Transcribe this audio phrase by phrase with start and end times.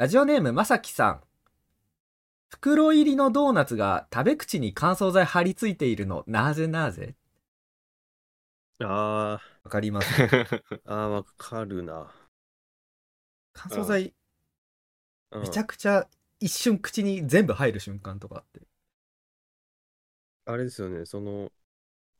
[0.00, 1.20] ラジオネームまさきさん。
[2.48, 7.16] 袋入りのドーナツが食べ口に乾燥剤貼り付いているの、なぜなぜ？
[8.82, 10.08] あわかります？
[10.22, 12.10] ー、 あー、わかるな。
[13.52, 14.14] 乾燥剤、
[15.32, 16.08] うんめちゃくちゃ
[16.40, 18.62] 一瞬口に全部入る瞬間とかあって。
[20.46, 21.52] あれですよね、その、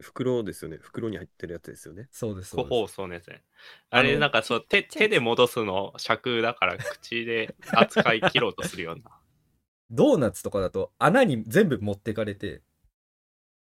[0.01, 0.79] 袋ですよね。
[0.81, 2.09] 袋に入ってるやつですよね。
[2.11, 2.57] そうです。
[2.57, 3.43] 個包装のやつね。
[3.91, 9.11] あれ、なんかそう、手、手で戻すの尺だから、口で扱い切ろうとするような。
[9.91, 12.63] ドーナツとかだと穴に全部持ってかれて、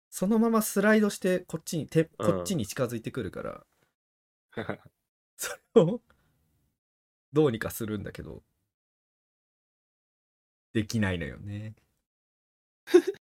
[0.10, 3.66] そのままスライドしてこっちに、手こっちに近づいてくるから、
[5.36, 6.02] それを
[7.34, 8.44] どうにかするんだけど、
[10.74, 11.74] できないのよね。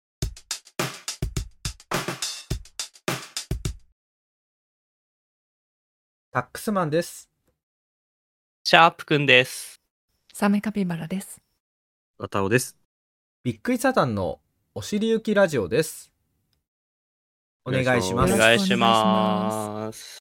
[6.36, 7.30] タックスマンです。
[8.66, 9.80] シャープくんです。
[10.34, 11.40] サメカピバラです。
[12.20, 12.76] あたおです。
[13.42, 14.42] びっくりサタンの
[14.74, 16.12] お尻行きラジオです。
[17.64, 18.32] お願いしおます。
[18.32, 20.18] よろ願いします。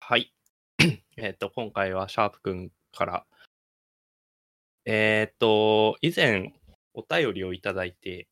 [0.00, 0.34] はい。
[1.16, 3.26] えっと、今回はシャープくんから、
[4.86, 6.52] えっと、以前
[6.94, 8.26] お便りをいただいて、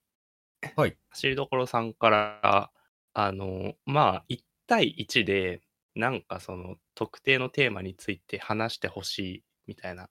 [0.74, 0.98] はい。
[1.10, 2.72] 走りどころさんから、
[3.12, 5.62] あの、まあ、1対1で、
[5.98, 10.08] なんかその特定のテーマについて話してほしいみたいな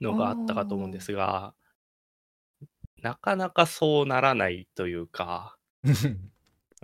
[0.00, 1.54] のがあったかと思うんですが、
[3.02, 5.58] なかなかそうならないというか、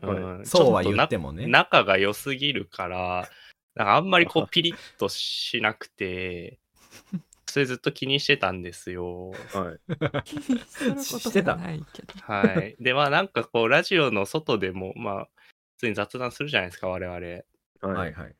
[0.02, 1.44] うんそうは言ってもね。
[1.44, 3.28] な仲が良すぎるから、
[3.76, 6.58] なんかあんまりこうピリッとしなくて、
[7.46, 9.30] それずっと気にしてたんですよ。
[9.30, 10.22] はい。
[10.24, 12.14] 気にすることがないけど。
[12.20, 12.76] はい。
[12.80, 15.28] で、まあなんかこう、ラジオの外でも、まあ、
[15.76, 17.42] 普通に雑談するじゃないですか、我々。
[17.88, 17.94] は。
[17.94, 18.36] はいいはい。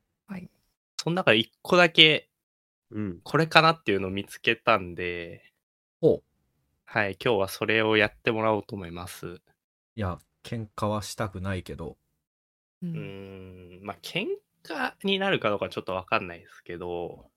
[0.97, 2.29] その中で一個だけ、
[2.91, 3.21] うん。
[3.23, 5.53] これかなっていうのを見つけたんで、
[6.01, 6.23] ほう。
[6.85, 9.41] はい、今日はそれをやってもらおうと思います。
[9.97, 11.97] いや、喧嘩はしたくないけど。
[12.83, 14.27] ううんーん、まあ、喧
[14.65, 17.31] 嘩になるかどうかちょっとわかんないですけど、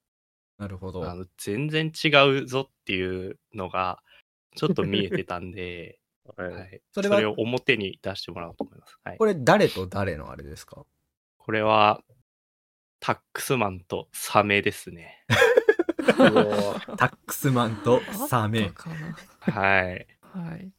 [0.57, 1.09] なるほど。
[1.09, 4.01] あの全然違うぞっていうのが、
[4.55, 5.99] ちょっと見えてたんで、
[6.37, 6.43] は。
[6.43, 8.97] はいい、それはそれを表に出してもらおうと思います。
[9.03, 10.85] はい、これ誰と誰のあれですか？
[11.45, 12.01] これは、
[13.01, 15.25] タックスマンとサメですね。
[16.07, 16.13] タ
[17.07, 17.99] ックスマンと
[18.29, 18.71] サあメ
[19.41, 20.07] はい。
[20.21, 20.71] はい。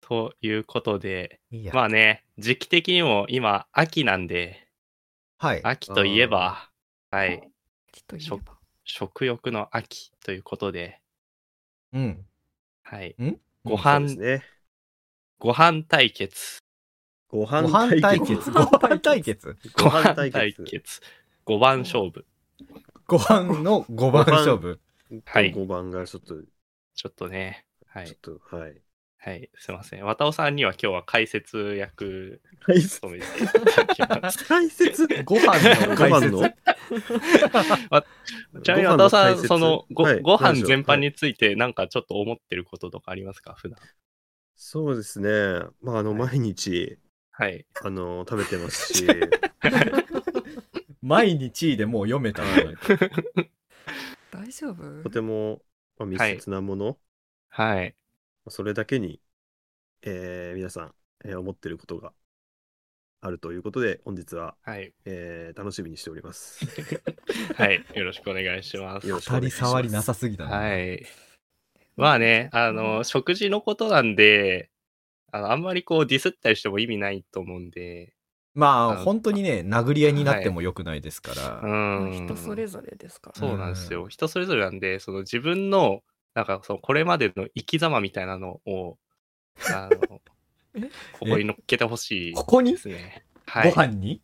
[0.00, 1.42] ということで、
[1.74, 4.68] まあね、時期的にも今、秋なんで、
[5.36, 5.60] はい。
[5.62, 6.70] 秋といえば、
[7.10, 7.46] はい。
[8.84, 11.02] 食欲の秋ということで、
[11.92, 12.26] うん。
[12.84, 13.38] はい、ん？
[13.64, 14.42] ご飯ね。
[15.38, 16.56] ご飯対決。
[17.36, 18.36] ごご飯飯対決。
[18.36, 18.50] 決。
[18.50, 19.56] ご飯対決。
[19.76, 21.00] ご飯対決。
[21.44, 22.24] 5番勝負。
[23.06, 24.80] ご飯の5番勝負。
[25.24, 26.34] はい5番がちょっと、
[26.94, 28.18] ちょっとね、はいちょっ。
[28.20, 28.80] と、はい。
[29.18, 30.04] はい、すいません。
[30.04, 34.44] 渡尾さんには今日は解説役解務めていただきます。
[34.46, 35.08] 解説？
[35.24, 35.46] ご飯
[35.88, 36.30] の解説。
[36.30, 36.50] ご飯
[37.90, 43.54] のちなみに渡尾さん、そのご,、はいご飯全般についてなんかちょっと思ってることとかありますか？
[43.54, 43.78] 普段。
[44.54, 45.28] そうですね。
[45.82, 46.98] まあ、あの、はい毎日、
[47.38, 47.66] はい。
[47.82, 49.06] あの、食べてますし、
[51.02, 52.76] 毎日でもう読めたのはい
[54.30, 55.02] 大丈夫？
[55.02, 55.62] とても、
[55.98, 56.98] まあ、密接なもの、
[57.48, 57.94] はい。
[58.48, 59.20] それだけに、
[60.02, 62.12] えー皆さん、えー思ってることが
[63.20, 64.92] あるということで、本日は、はい。
[65.04, 66.64] えー楽しみにしております。
[67.54, 67.84] はい。
[67.94, 69.08] よろしくお願いします。
[69.08, 70.56] 当たり障りなさすぎだな。
[70.56, 71.04] はい。
[71.96, 74.70] まあね、あの、食事のことなんで、
[75.32, 78.14] あのあんまりこうディスったりしても意味ないと思うんで、
[78.56, 81.60] まあ、本当にね、殴り合いになってもよくないですから。
[81.62, 82.12] うまあん。
[82.12, 83.38] 人それぞれですから。
[83.38, 84.08] そうなんですよ。
[84.08, 86.00] 人それぞれなんで、その自分の、
[86.34, 88.96] なんかそのこれまでの生き様みたいなのを、
[89.74, 90.20] あの
[90.74, 90.80] え？
[91.12, 92.72] ここに乗っけてほしいここに？
[92.72, 93.24] ですね。
[93.46, 93.70] はい。
[93.70, 94.22] ご飯に？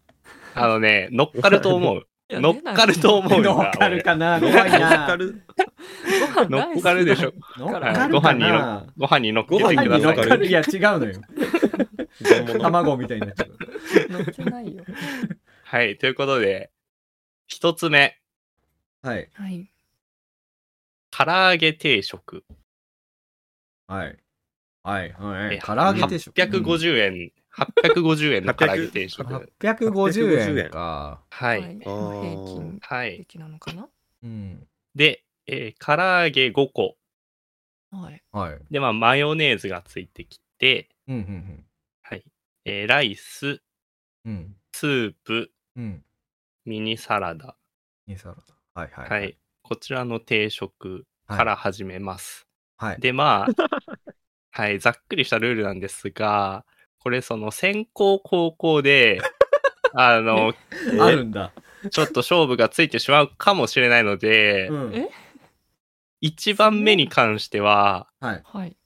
[0.55, 2.07] あのね、乗っかると思う。
[2.41, 3.71] 乗っかると思うよ乗な。
[3.71, 5.05] っかるかな 乗怖いな。
[5.05, 5.43] っかる
[6.35, 7.33] ご飯乗っかるでしょ。
[7.59, 9.99] 乗っかはいるかなごご飯に乗っけてご飯ください。
[9.99, 10.47] に乗っかる。
[10.47, 11.21] いや、違うのよ。
[12.61, 13.57] 卵みたいになっちゃう。
[14.11, 14.85] 乗ってないよ。
[15.65, 15.97] はい。
[15.99, 16.71] ということで、
[17.47, 18.19] 一つ目、
[19.03, 19.29] はい。
[19.35, 19.69] はい。
[21.11, 22.45] 唐揚げ定食。
[23.87, 24.17] はい。
[24.83, 25.13] はい。
[25.13, 25.57] はい。
[25.57, 26.35] え唐揚げ定食。
[26.35, 29.23] 850円、850円の唐揚げ定食。
[29.25, 30.79] 850円か。
[30.79, 31.21] は。
[31.31, 33.17] はい平均はい。
[33.19, 33.89] 的なのかな？
[34.23, 34.67] うん。
[34.95, 36.97] で、えー唐揚げ5個。
[37.91, 38.23] はい。
[38.33, 38.59] はい。
[38.71, 41.65] で、まあ、マヨネーズがついてきて、うん、うん、
[42.03, 42.25] はい。
[42.65, 43.61] えーライス、
[44.25, 44.33] うん。
[44.33, 44.57] うん。
[44.73, 46.05] スープ、うん。
[46.65, 47.57] ミニサラダ。
[48.07, 48.37] にサラ
[48.75, 48.81] ダ。
[48.81, 49.11] はい、はい。
[49.11, 49.39] はい。
[49.63, 52.47] こちらの定食はいから始めます。
[52.77, 53.01] はい。
[53.01, 53.53] で、まあ、
[54.51, 56.65] はい、ざっくりしたルールなんですが、
[57.03, 59.21] これその先行後攻で、
[59.95, 60.55] あの、
[60.95, 61.01] え？
[61.01, 61.53] あるんだ。
[61.91, 65.11] ちょっと勝負がついてしまうかもしれないので、うんえ
[66.23, 68.43] 1番目に関しては、はい。
[68.45, 68.77] はい。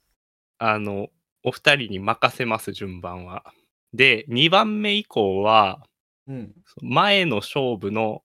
[0.56, 1.08] あの、
[1.44, 3.44] お二人に任せます、順番は。
[3.92, 5.86] で、2番目以降は、
[6.26, 6.54] うん。
[6.80, 8.22] 前の勝負の、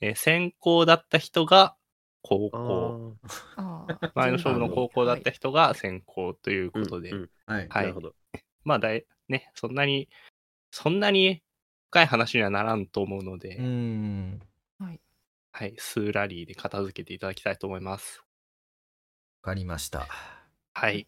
[0.00, 1.76] えー先行だった人が
[2.22, 3.16] 後あ攻。
[3.24, 4.12] ーああ。
[4.16, 7.12] 前の勝負の後攻だった人が先行ということで。
[7.46, 8.14] はいなるほど。
[8.68, 10.08] まあだい、ね、そんなに、
[10.70, 11.42] そんなに
[11.90, 14.40] 深い話にはならんと思うので、うーん。
[14.78, 15.00] はい。
[15.52, 18.22] はい、数ラリーで片付けていただきたいと思います。
[19.42, 20.06] わかりました。
[20.74, 21.06] はい。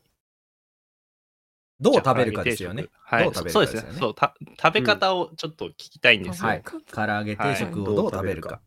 [1.81, 3.93] どう食べるかですよねはい、どう食べるそうですね。
[3.99, 6.49] そうた食べ方をちょっと聞きたいんですよ。
[6.49, 6.63] はい。
[6.63, 8.61] 唐揚げ定食をどう食べるか。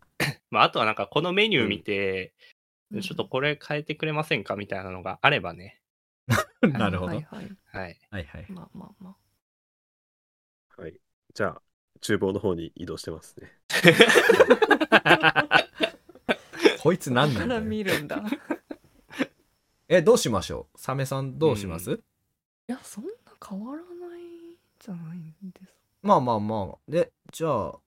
[0.51, 2.33] まあ、あとはなんかこのメニュー見て、
[2.91, 4.55] うんちょっとこれ変えてくれませんか？
[4.55, 5.81] みたいなのがあればね。
[6.77, 7.15] なるほど。
[7.15, 7.57] はいはい。
[7.71, 7.99] はい。
[8.09, 8.45] はいはい。
[8.49, 9.15] まあまあま
[10.77, 10.99] はい。
[11.33, 11.61] じゃあ、
[12.01, 13.51] 厨房の方に移動してますね。
[16.81, 17.13] こいつあ。
[17.13, 18.17] 何なんだから見るんだ。
[18.17, 18.21] い
[19.89, 20.77] え、どうしましょう？
[20.79, 22.03] サメさんどうします、う
[22.67, 23.11] や、そんな
[23.47, 25.73] 変わらないんじゃないんです。
[26.01, 26.91] まあまあまあ。
[26.91, 27.79] で、じゃあ、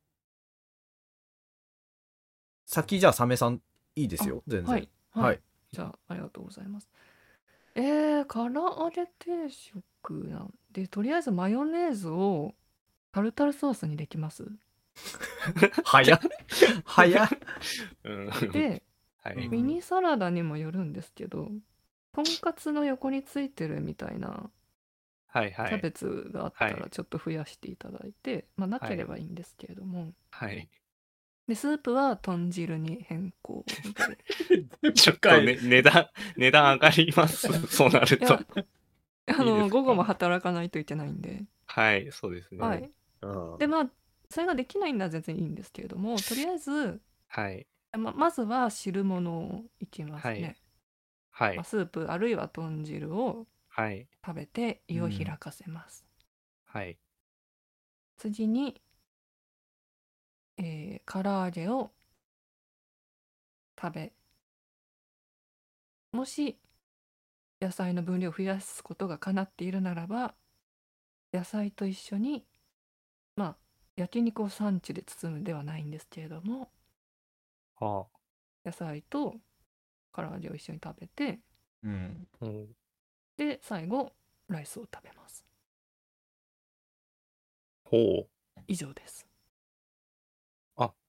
[2.67, 3.61] 先じゃあサメさん
[3.95, 4.43] いいですよ。
[4.47, 4.75] 全然。
[4.75, 4.89] はい。
[5.13, 5.41] はい。
[5.73, 6.89] じゃあ、ありがとうございます。
[7.77, 12.55] えー、唐揚げ定食なんで、とりあえずマヨネーズを
[13.13, 14.47] タルタルソースにできます。
[15.85, 16.21] 早っ。
[16.85, 17.29] 早っ。
[18.05, 18.13] う
[18.47, 18.83] ん、で、
[19.23, 19.49] はい。
[19.49, 21.51] ミニサラダにもよるんですけど、
[22.13, 24.51] とんかつの横についてるみたいな
[25.27, 25.69] はいはい。
[25.69, 30.69] キャベツがあったはいらちょっと増やしていただいて、まあなければいいんですけれども、はい。
[31.47, 33.65] でスープは豚汁に変更
[34.83, 37.49] で ちょっと、 ね、値段、 値段上がります。
[37.69, 38.35] そうなると。
[38.35, 39.67] あいいですか？
[39.67, 42.61] の午後も働かないといけないんで、はい、そうですね。
[42.61, 42.91] はい。
[43.59, 43.91] でまあ
[44.31, 47.67] それができないんだら全然いいんですけれどもとりあえずはい。
[47.97, 50.57] ままずは汁物をいきますね、
[51.31, 51.65] はいまあ。
[51.65, 54.09] スープあるいは豚汁をはい。
[54.25, 56.07] 食べて胃を開かせます、
[56.67, 56.99] はい。
[58.19, 58.81] 次に、
[60.59, 61.91] えー、唐揚げを
[63.81, 64.13] 食べ
[66.13, 66.59] もし
[67.61, 70.35] 野菜の分量を増やすことが叶っているならば
[71.33, 72.45] 野菜と一緒に
[73.37, 73.57] まあ
[73.97, 76.71] 焼肉をサンチュで包むではないんですけれども
[77.79, 78.07] は
[78.65, 79.35] 野菜と
[80.15, 81.41] 唐揚げを一緒に食べて
[81.83, 82.27] うん。
[82.41, 82.47] あ。
[82.47, 82.67] うん
[83.37, 84.13] で最後
[84.49, 85.45] ライスを食べます
[87.85, 88.27] ほう。
[88.67, 89.36] 以上ですあ、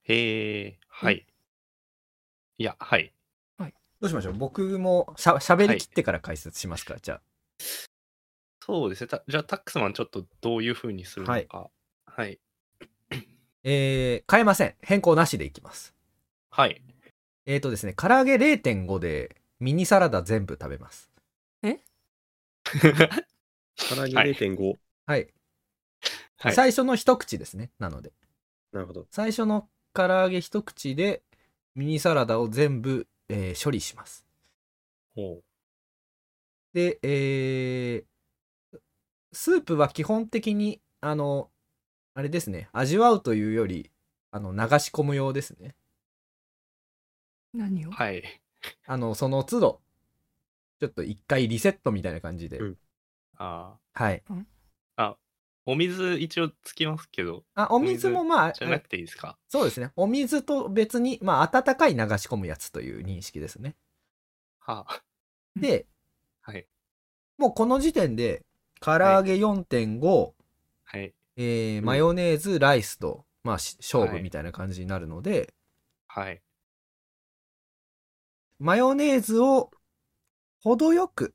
[0.08, 0.78] へえ。
[0.88, 1.26] はい。
[2.58, 3.12] いや、はい。
[4.00, 4.34] どうしましょう？
[4.34, 7.20] 僕もしゃしゃべりきってから解説しますか、じゃ
[8.64, 9.08] そうですね。
[9.08, 11.32] たじゃあ、タックスマン、ちょっとどういう風にするのか。
[11.32, 11.46] はい。
[11.50, 11.68] あ。
[13.64, 14.74] えー、変えません。
[14.82, 15.94] 変更なしでいきます。
[16.50, 16.80] はい。
[17.46, 21.10] えーとですね、唐揚げ0.5でミニサラダ全部食べます。
[22.70, 24.78] 唐揚げ0.5。
[25.06, 25.28] はい。
[26.38, 26.54] はい。
[26.54, 27.72] 最初の一口ですね。
[27.78, 28.12] なので。
[28.72, 29.06] なるほど。
[29.10, 29.68] 最初の
[30.06, 31.22] 唐揚げ一口で
[31.74, 34.24] ミニサラダを全部、えー処理します。
[35.16, 35.42] ほ
[36.72, 38.78] で、えー
[39.32, 41.50] スープは基本的に、あの、
[42.14, 43.90] あれですね、味わうというより、
[44.30, 45.74] あの、流し込む用ですね。
[47.52, 47.90] 何を？
[47.90, 47.92] う。
[47.92, 48.22] はい。
[48.86, 49.80] あの、その都度、
[50.80, 52.58] ちょっと一回リセットみたいな感じで。
[52.58, 52.78] うん
[53.36, 54.22] あはい。
[55.68, 55.72] あ。
[55.72, 59.38] お水一応つきますけど、あ、お水もまあ、じゃなくていいですか？
[59.48, 59.92] そうですね。
[59.96, 63.76] お水と別に、まあ、温かい流し込むやつという認識ですね。
[64.58, 65.02] はあ。
[65.56, 65.86] で、
[66.42, 66.66] はい。
[67.36, 68.44] もうこの時点で、
[68.80, 70.32] 唐揚げ4.5、
[70.84, 71.14] はい。
[71.36, 75.54] えーんマヨネーズ、ライスと、まあ、し勝はい負みたいな感じになるので、
[76.06, 76.42] はい。
[78.58, 79.70] マヨネーズを
[80.60, 81.34] 程よく、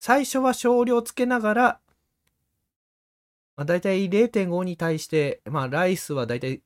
[0.00, 1.80] 最初は少量つけながら、
[3.58, 6.62] まあ、大体0.5に対して、まあ、ライスは大体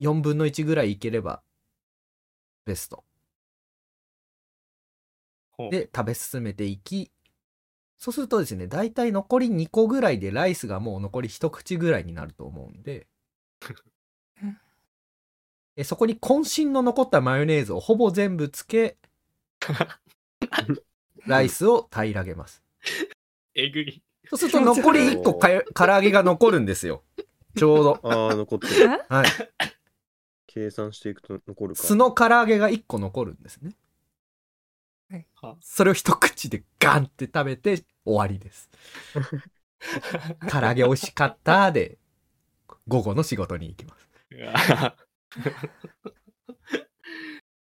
[0.00, 1.40] 4分の1ぐらいいければ
[2.66, 3.04] ベスト。
[5.70, 7.12] で、食べ進めていき、
[7.96, 13.06] そうするとですね、大体残り2個ぐらいでライスがもう残り一口ぐらいになると思うんで
[14.42, 14.58] うん、
[15.76, 18.98] えそこに渾身の残ったマヨネーズをほぼ全部つけ、
[21.26, 22.64] ライスを平らげます。
[23.54, 24.02] えぐい。
[24.30, 27.02] そうすると残り1個かよ唐揚げが残るんですよ。
[27.56, 28.00] ちょうど。
[28.04, 28.88] ああ、残ってえる。
[29.08, 29.26] はい。
[30.46, 31.82] 計算していくと残るか。
[31.82, 33.74] 素の唐揚げが1個残るんですね
[35.34, 38.70] はそれを一口でガンって食べて終わりです
[40.48, 41.98] 唐揚げ美味しかったで
[42.86, 44.96] 午後の仕事に行きますうわ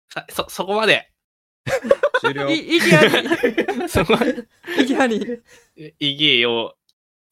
[0.09, 1.11] さ そ、そこまで。
[2.21, 2.49] 終了。
[2.49, 4.13] いいきなりそこ。
[4.79, 5.41] いきなり
[5.99, 6.75] 異議を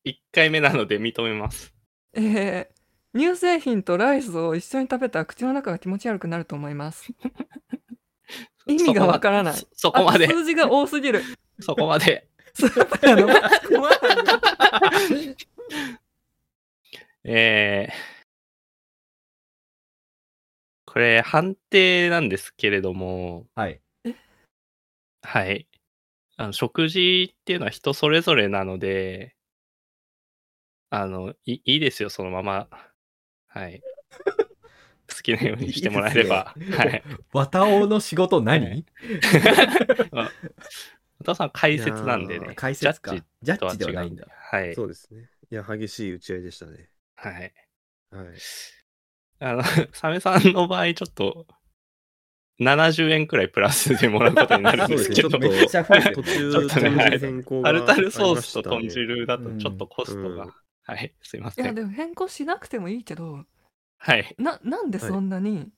[0.05, 1.73] 1回目なので認めます。
[2.13, 7.11] えー、乳製品とライスを一緒に食べたら口の中が気持ち悪くなると思います
[8.67, 11.23] 意味がわからないそそこまであ、数字が多すぎる
[11.59, 12.27] そこまで。
[12.53, 13.89] スープラのマスクは
[17.23, 17.93] えー、
[20.85, 23.81] これ判定なんですけれども、はい
[25.23, 25.67] はい。
[26.37, 29.35] あの食事っていうのは人それぞれなので、
[30.89, 32.67] あの、いいいですよ、そのまま。
[33.47, 33.81] はい。
[35.09, 36.53] 好きなようにしてもらえれば。
[36.57, 37.03] いいですはい。
[37.31, 38.85] 綿尾の仕事何？
[41.19, 42.53] お父さん解説なんでね。
[42.55, 44.27] 解説かジャッジではないんだ。
[44.29, 44.75] はい。
[44.75, 45.29] そうですね。
[45.51, 46.89] いや、激しい打ち合いでしたね。
[47.15, 47.53] はい。
[48.11, 48.27] はい。
[49.39, 49.63] あの、
[49.93, 51.47] サメさんの場合、ちょっと、
[52.59, 55.49] 70円くらいプラスでもらうことになるんですけど、タル
[57.85, 60.53] タルソースと豚汁だとちょっとコストが、うん
[60.85, 61.65] はい、すいまいせん。
[61.65, 63.45] やでも変更しなくてもいいけど
[63.97, 64.35] はい。
[64.37, 65.69] ななんでそんなに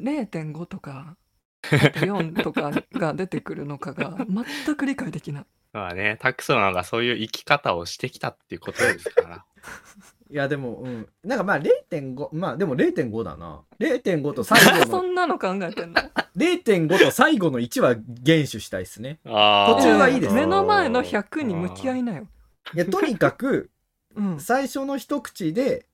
[0.00, 1.16] 0.5とか
[1.62, 5.46] 4とかが出てくるのかが全く理解できない。
[5.72, 9.44] まあね、タクソマがそういう生き方をしてきたっていうことですから。
[10.30, 11.08] いやでもうん。
[11.24, 13.62] なんかまあ0.5まあでも0.5だな。
[13.78, 16.00] 0.5と最後 そのんなの考えてんの
[16.36, 19.18] ？0.5と最後の1は厳守したいですね。
[19.24, 20.34] あ途中はいいです。
[20.34, 22.28] 目の前の100に向き合いなよ、
[22.74, 23.70] いやとにかく
[24.16, 25.86] うん、最初の一口で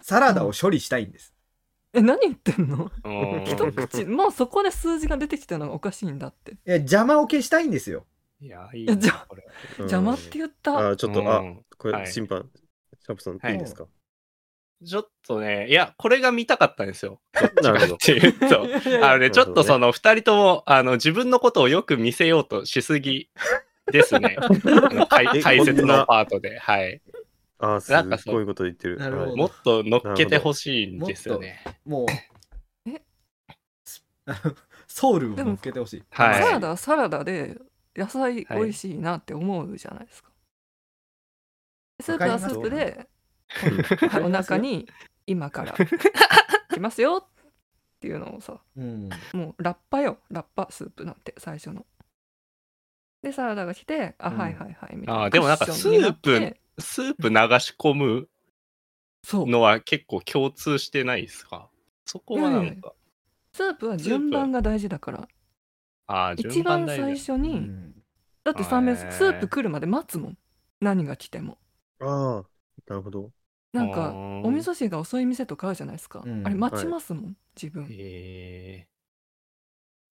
[0.00, 1.34] サラダを処理したいんです。
[1.92, 2.90] え何言ってんの？
[3.04, 3.44] うん。
[3.44, 4.04] 一口。
[4.04, 6.52] もうそこで数字が出てきたのがおかしいんだって。
[6.52, 8.04] いや邪魔を消したいんですよ。
[8.40, 10.90] いや、いい邪魔って言った。
[10.90, 11.64] あ、ちょっと、あう、ん。
[11.76, 12.06] これ、はい。
[12.12, 12.48] 審判、
[13.08, 13.86] シャープさん、はいいいですか？
[14.84, 17.20] ちょっとね、いや、これが見たかったんですよ。
[17.62, 18.66] なるほどっていうと。
[19.04, 23.30] あのね、ちょっとその二人とも、あの、自分のことをよく見せようとしすぎ
[23.90, 24.36] ですね。
[25.08, 26.58] 解説のパートで。
[26.58, 27.00] はい。
[27.58, 27.92] あ、す
[28.26, 28.98] ごいこと言ってる。
[28.98, 31.64] なるほどはいもっと乗っけてほしいんですよね。
[31.84, 32.06] もう
[32.88, 33.02] え？
[34.86, 37.56] ソウルを乗っけてほしいはいサラダはサラダで
[37.96, 40.27] 野菜美味しいなって思うじゃないですか、
[42.00, 43.08] スープはスープで
[43.48, 44.88] はいお腹に
[45.26, 45.74] 今から
[46.72, 47.30] 来ますよっ
[48.00, 49.08] ていうのをさうん。
[49.32, 50.18] もうラッパよ。
[50.30, 51.84] ラッパスープなんて最初の。
[53.22, 54.38] でサラダが来てあ、うん。
[54.38, 55.22] はいはいはいみたいな。
[55.24, 56.60] あーでもなんかクッションになって。
[56.78, 58.28] スースープ流し込む
[59.24, 59.46] そう。
[59.48, 61.68] のは結構共通してないですか？
[62.06, 62.94] そこはなんか。
[63.52, 65.28] スープは順番が大事だから。
[66.06, 68.02] ああ、一順番番大事最初に、うん。
[68.44, 69.10] だってサメへー。
[69.12, 70.38] スープ来るまで待つもん。
[70.80, 71.58] 何が来ても
[72.00, 72.48] ああ、
[72.86, 73.32] なるほど。
[73.72, 78.88] なんかあーお味噌汁が遅い店とかあるじゃないですか、うんあれ待ちますもん、自分えー、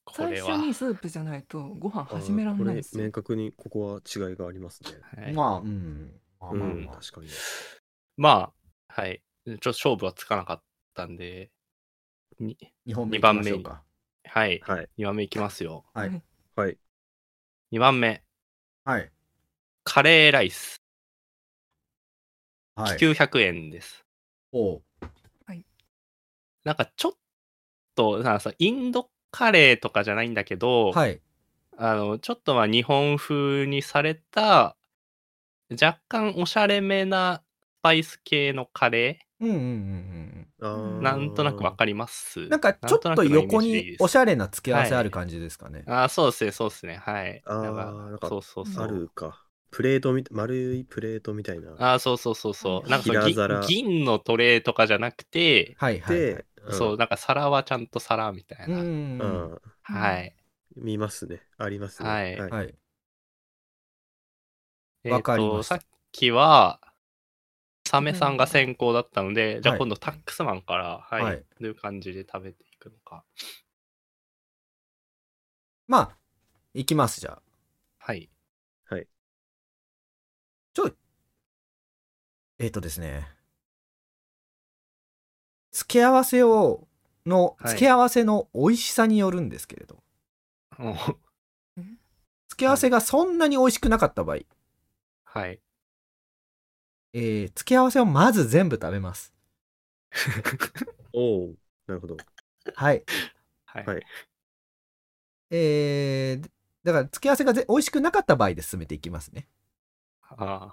[0.05, 0.57] こ最れは。
[0.57, 4.89] 初にスープじゃないとご飯あ始めらんないですよこれ明確にここは違いがありますね。
[5.01, 7.27] はいまあうんまあうん、まあまあ確かに。
[8.17, 8.53] ま
[8.89, 9.21] あ、はい。
[9.45, 10.63] ちょっと勝負はつかなかっ
[10.93, 11.51] たんで、
[12.39, 13.83] に2本目二番目行きましょうか
[14.25, 14.59] はい。
[14.59, 14.89] はい。
[14.97, 15.85] 2番目いきますよ。
[15.93, 16.23] はい
[16.55, 16.77] はい。
[17.71, 18.23] 2番目、
[18.85, 19.11] はい
[19.83, 20.79] カレーライス。
[22.77, 22.97] はい。
[22.97, 24.05] 900円です。
[24.51, 24.83] おう。
[26.63, 27.11] なんかちょっ
[27.95, 31.21] と、なんかさ、インドカレーとかじゃないんだけど、はい。
[31.77, 34.75] あの、ちょっとまあ日本風にされた、
[35.69, 37.43] 若干おしゃれめな
[37.79, 40.99] スパイス系のカレうんうんうんあー。
[40.99, 42.41] ーなんとなくわかります。
[42.41, 46.97] うんなんかちょっと横におしゃゃれな付け合わせある感じですかね、あーそうですね、そうですね。
[46.97, 47.41] はい。
[47.45, 48.83] あーなんなんかそうそうそう。
[48.83, 49.46] あるか。
[49.71, 51.71] プレートみた丸いプレートみたいな。
[51.77, 52.89] あーそうそうそうそう。
[52.89, 58.81] なんかその平皿銀銀のトレーとかじゃなくて、はいはい、はいで、そう、なんか皿はちゃんと皿みたいな。
[58.81, 60.35] うんうん、うんはい。
[60.75, 61.41] 見ますね。
[61.57, 62.09] ありますね。
[62.09, 62.51] はいはい。
[62.51, 62.75] はい
[65.03, 65.79] えーわかりましさっ
[66.11, 66.79] きは、
[67.85, 73.23] サメさんが先行だったので、じゃあはい今度タックスマンから、はい、はいどういう感じで食べていくのか。
[75.87, 76.17] まあ
[76.73, 77.41] いきますじゃあ
[77.99, 78.29] はい。
[82.59, 83.27] えっ、とですね
[85.71, 86.87] 付け合わせを
[87.25, 90.01] のはい付け合わせの美味しさによるんですけれど、
[90.79, 90.93] お
[92.49, 94.39] 付け合わせがそんなに美味しくなかった場合、
[95.25, 95.59] はい。
[97.13, 99.33] えー付け合わせをまず全部食べます
[101.13, 102.17] おうなるほど。
[102.75, 103.03] はい。
[103.65, 103.85] はい。
[103.85, 104.03] はい
[105.49, 106.49] えー、
[106.83, 109.47] だから付け合わせがぜ美味しくなかった場合で進めていきますね。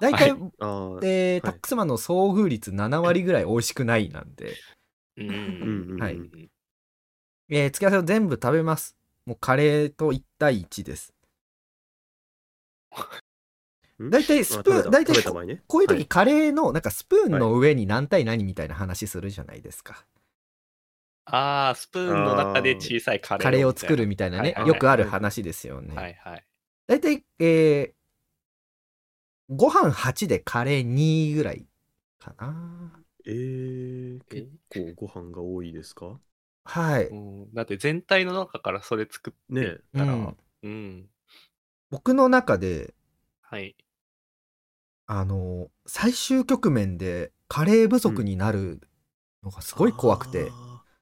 [0.00, 0.40] 大体、はい。
[0.40, 4.54] えーはいタックスマンの遭遇率7割ぐらい美味しくないなんで、
[5.16, 6.50] うんうんうんはいうん
[7.50, 8.96] えー付け合わせを全部食べます。
[9.26, 11.14] もうカレーと1対1です。
[14.02, 15.62] ん大体スプーン、大体こね。
[15.66, 20.04] こういう時はいカレーのなんかスプーンの上に何対何みたいな話するじゃないですか。
[21.26, 25.94] ああ、スプーンの中で小さいカレーカレーを作るみたいなね、はいはいはいよくある話ですよね。
[25.94, 26.44] はいはい。
[26.86, 28.03] 大体、えー、
[29.48, 31.66] ご飯8でカレー2ぐらい
[32.18, 33.04] かな。
[33.26, 36.20] えー、結構ご飯が多いですか？
[36.64, 37.10] はい。
[37.10, 39.80] うんだって全体の中からそれ作ってねえ。
[39.94, 40.18] たら、う
[40.62, 41.10] うんん。
[41.90, 42.94] 僕の中で、
[43.42, 43.76] はい。
[45.06, 48.80] あの、最終局面でカレー不足になる
[49.42, 50.94] のがすごい怖くて、あー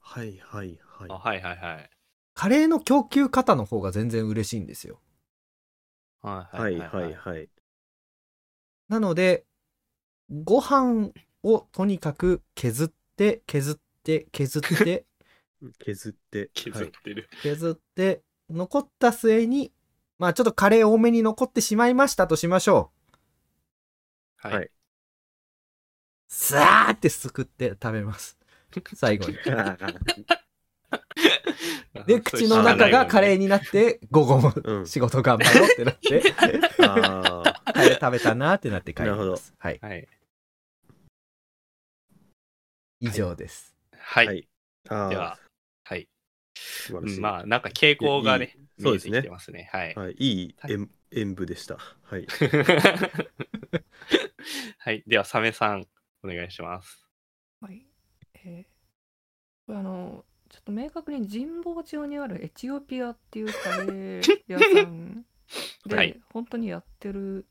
[0.00, 1.14] はいはいはいあ。
[1.14, 1.90] はいはいはい。
[2.32, 4.98] カレーの供給方の方が全然嬉しいんですよ。
[6.22, 7.50] はいはいはいはい。
[8.88, 9.44] なので、
[10.30, 11.10] ご飯
[11.42, 15.06] をとにかく削って、削って、削って、
[15.78, 16.50] 削って。
[16.54, 17.28] 削ってる。
[17.42, 19.72] 削って、残った末に、
[20.18, 22.90] まあちょっとカレー多めに残ってしまいましたとしましょ
[24.42, 24.48] う。
[24.48, 24.54] はい。
[24.54, 24.70] はい
[26.28, 28.38] さーってすくって食べます。
[28.94, 29.36] 最後に。
[32.06, 33.44] で、口の中がカレーに。
[33.44, 36.22] になって、午後もうん仕事頑張ろうってなって、
[36.86, 37.57] ああ。
[37.72, 39.54] カレー食べたなってなって帰りなるほどます。
[39.58, 39.78] はい。
[39.80, 40.08] はい。
[43.00, 43.74] 以上です。
[43.96, 44.26] はい。
[44.26, 44.48] はい。
[44.88, 45.08] ああ。
[45.08, 45.38] では、
[45.84, 46.08] はい。
[46.54, 47.16] 素晴らしい。
[47.16, 49.68] うんまあ、なんか傾向がね、いいそう見えてですねきてますね。
[49.72, 49.94] はい。
[49.94, 50.14] はい。
[50.18, 51.76] いい演演舞でした。
[51.76, 52.26] はい。
[54.78, 55.02] はい。
[55.06, 55.86] では、サメさん、
[56.22, 57.06] お願いします。
[57.60, 57.86] はい。
[58.34, 58.78] えー
[59.68, 65.26] これあの、ちょっと明確に神保町にあるエチオピアっていうカレー屋さん
[65.86, 67.46] で、はい本当にやってる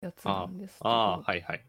[0.00, 1.66] やつなんですけど、ああ、はいはい。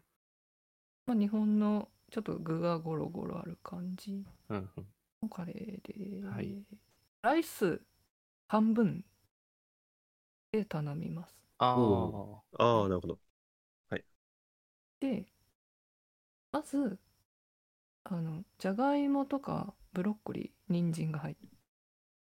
[1.06, 4.86] まあ、日本のちょっと具がゴロゴロある感じうんうん
[5.22, 6.62] のカレーで、はい
[7.22, 7.82] ライス
[8.48, 9.04] 半分
[10.50, 11.36] で頼みます。
[11.58, 12.64] あおあ。
[12.64, 13.20] ああ、なるほど。
[15.00, 15.26] で、
[16.50, 16.98] まず、
[18.04, 21.42] あの、じゃがいもとかブロッコリー、人参が入って、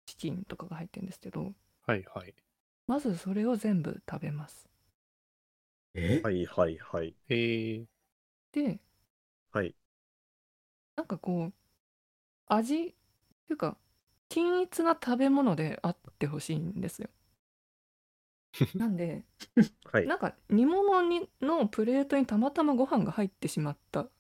[0.06, 1.54] チキンとかが入ってるんですけど、
[1.86, 2.34] はいはい。
[2.88, 4.68] まずそれを全部食べます。
[5.94, 6.20] え？
[6.22, 7.16] はいはいはい。
[7.28, 7.86] へえ。
[8.52, 8.80] で、
[9.52, 9.74] はい。
[10.96, 11.52] なんかこう、
[12.48, 12.94] 味って
[13.52, 13.76] いうか、
[14.30, 17.10] 均一な食べ物であってほしいんですよ。
[18.74, 19.24] なんで、
[19.92, 20.12] はい。
[20.12, 24.10] なんか煮物にのプレートにたまたまご飯が入ってしまったっ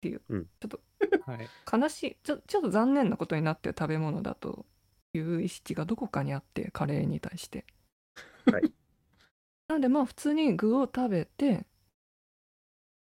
[0.00, 0.80] ていう、うんちょっと
[1.26, 1.52] はい。
[1.70, 4.66] 悲しいちょちょっと残念なことになってる食べ物だと
[5.14, 7.64] いう意識がどこかにあってカレーに対して。
[8.46, 8.72] はい
[9.68, 11.66] なんでまあ普通に具を食べて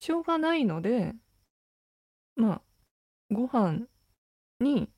[0.00, 1.14] しょうがないので
[2.36, 2.62] まあ
[3.30, 3.86] ご飯
[4.60, 4.90] に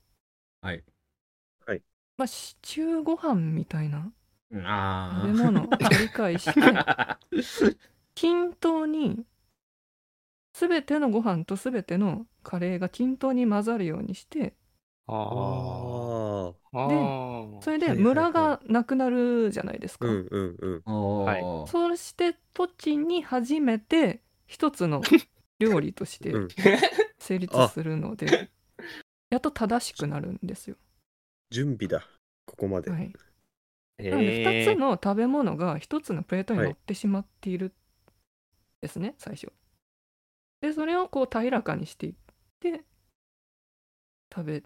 [1.67, 1.83] はい。
[2.17, 4.13] まあシチューご飯みたいな
[4.65, 6.61] あ食べ物を理解して
[8.15, 9.25] 均等に
[10.55, 14.55] 全てのご飯と全てのカレーが均等に混ざるようにして
[15.09, 16.79] あああ。
[16.79, 16.85] あ。
[16.85, 17.63] あであ。
[17.63, 21.25] それではいはいはいムラがなくなるじゃないですか、うんうんうん。
[21.25, 25.03] はいそうして時に初めて一つの
[25.59, 26.49] 料理としてうん
[27.19, 28.51] 成立するので、
[29.31, 30.77] やっと正しくなるんですよ。
[31.51, 32.07] 準備だ。
[32.45, 32.91] ここまで。
[32.91, 33.13] はい、
[33.99, 37.73] へなのでえ2つの食べ物が1つのプレートにはい乗ってしまっている
[38.81, 39.53] ですね、最初。
[40.61, 42.15] でそれをこう平らかにしていっ
[42.61, 42.85] て
[44.33, 44.63] 食べ。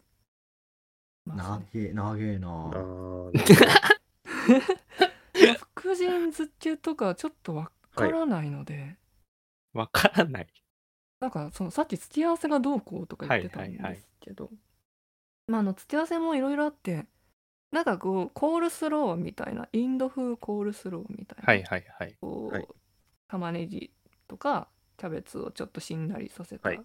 [1.34, 2.48] 長え、長えな。
[2.48, 3.30] あ
[5.58, 8.96] 福神漬けとかちょっとわからないので、
[9.72, 10.48] わからない。
[11.20, 14.50] なんかそのさっき付け合わせがどうこうとか言ってたんはいはいはいですけど、
[15.46, 17.06] まああの付け合わせもいろいろあって
[17.70, 22.16] なんかこうコールスローみたいなインド風コールスローみたいな、はいはいはい。
[22.20, 22.68] こうはい。
[23.28, 23.92] 玉ねぎ
[24.26, 26.80] とかキャベツをちょっとしんなりさせたはい。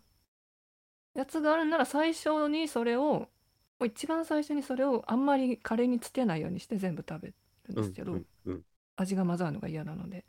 [1.16, 3.30] やつがあるなら最初にそれを
[3.80, 7.36] もう一番最初にそれをあんまりカレーにつけないようにして全部食べる
[7.74, 8.66] んうんですけど、うんうん。
[8.98, 10.26] 味が混ざるのが嫌なので。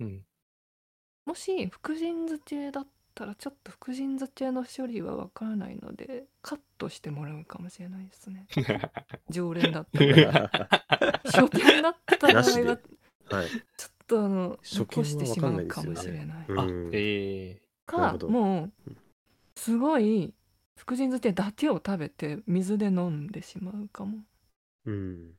[0.00, 0.24] うん。
[1.24, 8.48] もし福神漬けだったらちょっと福神漬けの処理はわからないのでカットしてもらうかもしれないですね。
[9.30, 10.50] 常連だったら。
[11.24, 12.64] 初見だった場合はなしで。
[12.64, 12.80] ちょっ
[13.30, 13.52] はい。
[14.06, 16.46] とあの初見は残してしまうかもしれない。
[16.48, 16.60] うん。
[16.60, 18.72] あ、ええかもう
[19.56, 20.34] すごい
[20.76, 24.18] 福神漬けだけを食べて水で飲んでしまうかも
[24.84, 25.32] うん。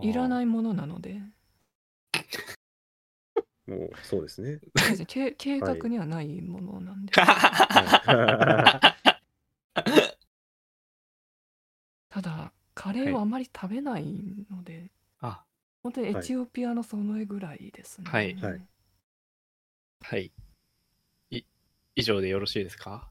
[0.00, 0.28] いらい。
[0.28, 1.20] ないものなので
[3.66, 4.60] もう、そうですね。
[5.06, 7.12] 計 計画にはないものなんで、
[12.10, 14.04] ただカレーをあまり食べない
[14.50, 15.44] ので、あ、
[15.82, 18.08] 本当にエチオピアのその絵ぐらいですね。
[18.10, 18.60] はいはい
[20.00, 20.32] はい。
[21.30, 21.44] い、
[21.96, 23.10] 以上でよろしいですか？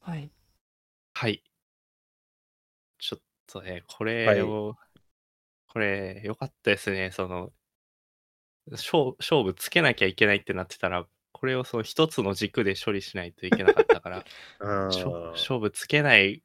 [0.00, 0.30] はい。
[1.12, 1.42] はい。
[2.98, 4.76] ちょっとね、これを、
[5.68, 7.10] これ、よかったですね。
[7.10, 7.52] その、
[8.70, 14.24] 勝勝負つけなきゃいけないってなってたら、これをその一つの軸で処理しないといけなかったから、
[14.60, 14.86] あ
[15.32, 16.42] 勝負つけない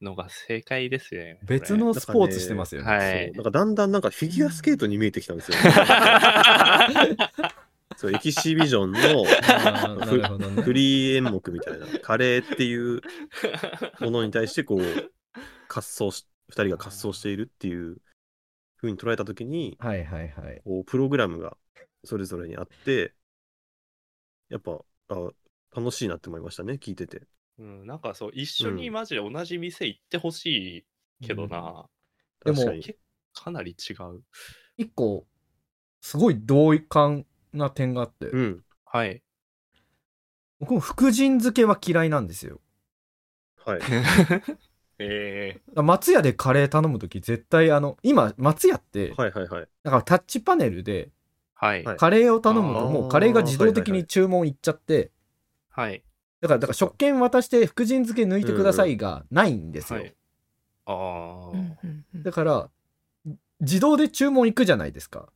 [0.00, 1.34] のが正解ですよね。
[1.34, 2.90] これ別のスポーツしてますよね。
[2.90, 5.58] はいそうなんかだんだんなんかフィギュアスケートに見えてきたんですよ、
[8.00, 8.98] そうエキシビジョンの
[9.44, 10.62] あーなるほどね。
[10.62, 13.02] フリー演目みたいな カレーっていう
[14.00, 15.02] ものに対してこう滑
[15.68, 18.00] 走し2人が滑走しているっていう
[18.78, 20.62] 風に捉えた時にはいはいはい。
[20.64, 21.58] こうプログラムが
[22.04, 23.12] それぞれにあって
[24.48, 25.30] やっぱあ
[25.76, 27.26] 楽しいなって思いましたね聞いてて。
[27.58, 30.86] うん、なんかそう、一緒にマジで同じ店行ってほし
[31.20, 31.86] いけどな、
[32.46, 32.82] でも確かに。
[32.82, 32.98] け
[33.34, 34.22] かなり違う。
[34.78, 35.26] 一個、
[36.00, 39.22] すごい同感な点があって、うんはい。
[40.58, 42.60] 僕も福神漬けは嫌いなんですよ。
[43.64, 43.80] はい
[44.98, 51.10] え松屋でカレー頼むとき絶対あの、今、松屋って、はいはいはいかタッチパネルでー、
[51.54, 51.84] はい。
[51.84, 55.10] はいカレーを頼むとあーもうカレーが自動的に注文いっちゃって、
[55.70, 56.02] はい。
[56.40, 60.00] だから、だから食券渡して福神漬け抜いてくださいがないんですよ。
[60.00, 60.14] はい。
[60.86, 62.70] ああ、うんうんうんだから、
[63.60, 65.28] 自動で注文行くじゃないですか。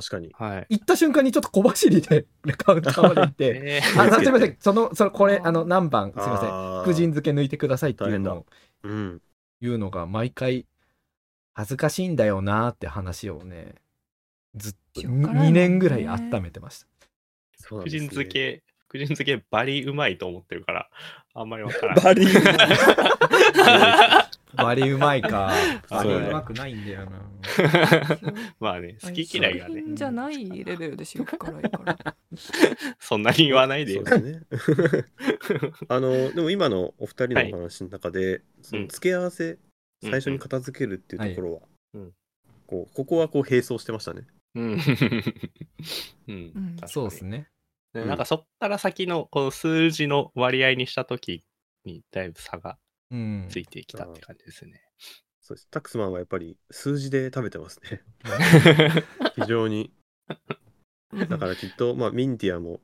[0.00, 0.30] 確かに。
[0.32, 0.66] はい。
[0.68, 6.82] 行った瞬間にちょっと小走りでカウンターまで行って、 えあ、すみません、その、その、これ、あの、何番、すみません、あー。
[6.82, 8.46] 福神漬け抜いてくださいっていうのを
[8.84, 9.22] うん。
[9.60, 10.66] 言うのが毎回
[11.52, 13.74] 恥ずかしいんだよなーって話をね、
[14.54, 15.48] ずっとしょうがないもんね。
[15.50, 16.86] 2年ぐらい温めてました。
[17.56, 18.06] そうなんですね。
[18.06, 20.90] 福神漬け、福神漬けバリうまいと思ってるから、
[21.38, 22.04] あんまりわからない。
[22.04, 22.28] バリう
[24.56, 25.52] バリうまいか。
[25.88, 27.22] バリそうまくないんだよな。
[28.58, 32.16] まあね、好き嫌いがね、じゃないレベルで塩辛いから。
[32.98, 34.02] そんなに言わないでよ。
[34.04, 35.04] そうですね。
[35.88, 39.58] あの、でも今のお二人のお話の中で、その付け合わせ、
[40.02, 41.60] 最初に片付けるっていうところは、
[41.94, 42.12] うんうん
[42.66, 44.26] こうここはこう並走してましたね。
[44.54, 44.72] うん。
[46.28, 47.48] うんそうですね。
[47.98, 51.44] ねうんなんかそっから先のこの数字の割合にしたとき
[51.84, 52.78] にだいぶ差が
[53.10, 53.46] うん。
[53.48, 54.82] ついてきたって感じですね。
[55.40, 55.68] そうです。
[55.70, 58.02] タックスマンはやっぱり数字で食べてますね。
[59.34, 59.90] 非常に。
[61.28, 62.80] だからきっと、まあ、ミンティアも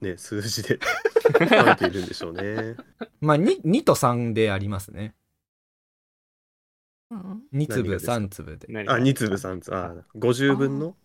[0.00, 0.80] ね、数字で
[1.22, 2.76] 食べているんでしょうね。
[3.20, 5.14] まあ2、2と3でありますね。
[7.10, 8.66] うん2粒、何がですか？3粒で。
[8.88, 9.76] あ、2粒3粒。
[9.76, 10.96] あ、50分の？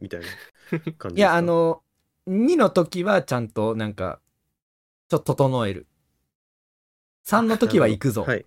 [0.00, 0.26] みたいな
[0.70, 1.08] 感じですか？
[1.10, 1.82] いや、あ、の、
[2.26, 4.20] 2の時はちゃんとなんか、
[5.08, 5.86] ちょっと整える。
[7.26, 8.22] 3の時は行くぞ。
[8.22, 8.46] はい。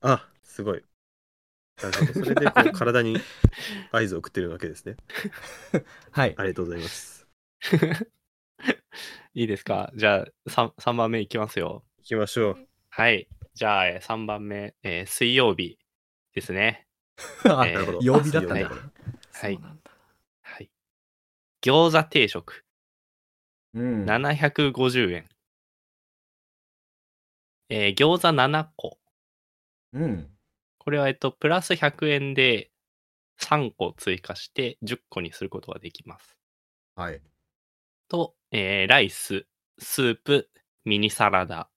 [0.00, 0.82] あ、すごい。
[1.82, 2.12] なるほど。
[2.24, 3.16] それでこう体に
[3.90, 4.96] 合図を送ってるわけですね。
[6.12, 6.34] はい。
[6.36, 7.26] ありがとうございます。
[9.34, 9.90] いいですか？
[9.94, 11.84] じゃあ 3, 3番目いきますよ。
[11.98, 12.68] 行きましょう。
[12.90, 13.28] はい。
[13.54, 15.78] じゃあえー3番目、えー水曜日
[16.34, 16.86] ですね。
[17.44, 17.98] あえーなるほど。
[18.02, 18.80] 曜日だったね、あこれ。
[18.80, 18.90] はい
[19.32, 19.90] そうなんだ。
[20.42, 20.70] はい。
[21.62, 22.64] 餃子定食
[23.74, 25.28] うん750円。
[27.68, 28.98] えー餃子7個。
[29.92, 30.28] うん。
[30.78, 32.70] これは、えっと、プラス100円で
[33.38, 36.36] 3個追加して10個にすることができます。
[36.94, 37.22] はい。
[38.08, 39.46] と、えーライス、
[39.78, 40.50] スープ、
[40.84, 41.68] ミニサラダ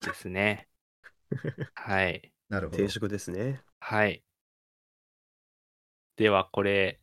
[0.00, 0.68] ですね。
[1.74, 2.32] はい。
[2.48, 2.88] なるほど定。
[2.88, 3.62] 食ですね。
[3.80, 4.24] はい。
[6.16, 7.00] では、これ、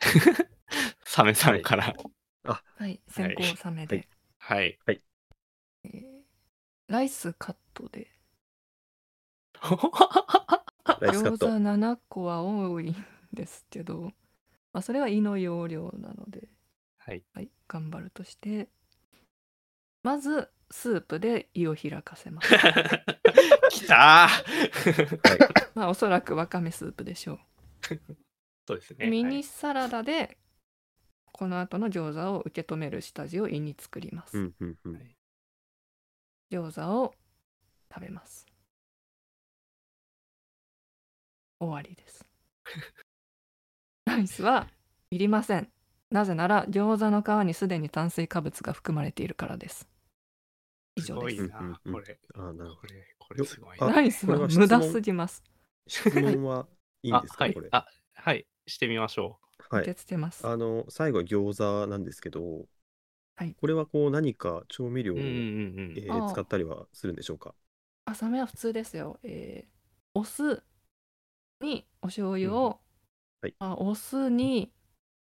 [1.04, 1.84] サメさんから。
[1.84, 1.96] はい、
[3.08, 4.06] 先行サメで。
[4.38, 4.78] はい。
[5.84, 6.18] えー
[6.88, 8.10] ライスカットで。
[9.60, 11.36] ライスカット。
[11.36, 12.96] 餃子7個は多いん
[13.32, 14.12] ですけど、
[14.72, 16.48] まあ、それは胃の容量なので、
[16.96, 17.22] はい。
[17.34, 18.68] はい、頑張るとして、
[20.02, 22.48] まずスープで胃を開かせます。
[23.70, 27.38] きたー まあおそらくわかめスープでしょう。
[28.66, 29.06] そうですね。
[29.08, 30.38] ミはいニサラダで
[31.38, 34.36] この後の餃子を受け止める下地を胃に作ります。
[34.36, 34.98] うんうんうん。
[36.50, 37.14] 餃子を
[37.94, 38.44] 食べます。
[41.60, 42.26] 終わりです。
[44.06, 44.66] ライスは
[45.12, 45.70] いりません。
[46.10, 49.86] なぜなら餃子の皮にすでに炭水化物が含まれているからです。
[50.96, 51.36] 以上です。
[51.36, 51.48] す
[51.92, 52.18] これ。
[52.34, 53.92] あーなるほこれ、これすごいあな。
[53.94, 55.44] ナイスこれは無駄すぎます。
[55.86, 55.90] ど。
[55.90, 56.66] 質問は
[57.02, 57.68] いいんあですか、これ。。
[57.70, 58.46] はいあ、はい。
[58.66, 59.38] してみましょ
[59.70, 59.84] はい。
[59.84, 60.50] 受け付けます。
[60.50, 62.66] あの、最後は餃子なんですけど、
[63.36, 65.18] はいこれはこう何か調味料う。
[65.18, 66.18] を、うんうんうんえうん。
[66.20, 67.54] ー使ったりはするんでしょうか？
[68.06, 69.18] 浅めは普通ですよ。
[69.22, 69.68] えー
[70.14, 70.62] お酢
[71.60, 72.80] にお醤油を、
[73.42, 74.72] はいあお酢に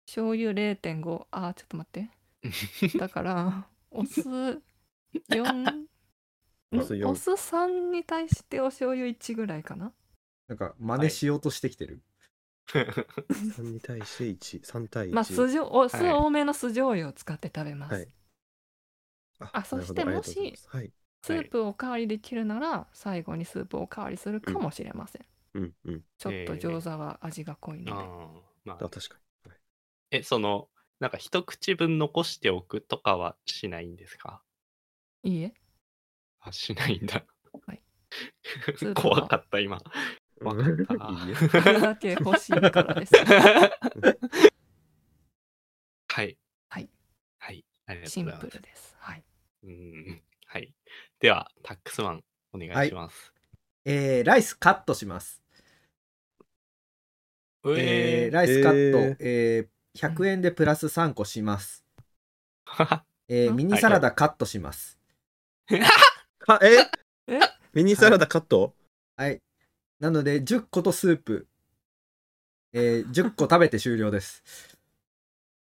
[0.08, 2.10] 醤油0.5あーちょっと待って
[2.98, 4.62] だからお酢
[5.30, 5.88] 4
[6.74, 9.94] お酢4お酢3に対してお醤油1ぐらいかな
[10.48, 12.04] なんか真似しようとしてきてる。
[12.72, 15.14] 3に対して1、3対1。
[15.14, 16.14] まあ酢じょお酢はい。
[16.14, 18.08] 多めの酢醤油を使って食べます、はい。
[19.40, 20.58] ああそしてもし。
[21.24, 26.02] スープをおかわりできるなら最後にスープをおかわりするかもしれません、うんうん。
[26.18, 29.52] ちょっと餃子は味が濃いので、あーまあ、あ、確かに。
[29.52, 29.60] はい。
[30.10, 30.68] え、その、
[31.00, 34.42] なんか一口分残しておくとかはしないんですか？
[35.22, 35.54] いいえ。
[36.40, 37.24] あ、しないんだ。
[37.68, 37.82] はい。
[38.78, 39.16] スープは。
[39.16, 39.80] 怖かった、今。
[40.44, 41.36] わかったいいね。
[41.36, 43.14] これだけ欲しいからです
[46.08, 46.38] はい。
[46.70, 46.90] はい。
[47.40, 47.66] はい。
[47.86, 48.48] ありがとシンうございます。
[48.50, 49.24] プルですはい
[49.64, 50.22] うん。
[50.48, 50.74] はい。
[51.20, 52.24] では、タックスマン、
[52.54, 53.34] お願いします。
[53.86, 55.42] えー、ライスカットします。
[57.66, 61.86] えー、ー、ライスカット、えーえー、100円でプラス3個します。
[62.66, 65.00] はえー、うんミニサラダカットします。
[66.48, 66.92] あえ
[67.28, 67.40] え
[67.74, 68.74] ミニサラダカット、
[69.16, 69.42] はい。
[70.02, 71.48] なので、10個とスープ。
[72.74, 74.44] えー、10個食べて終了です。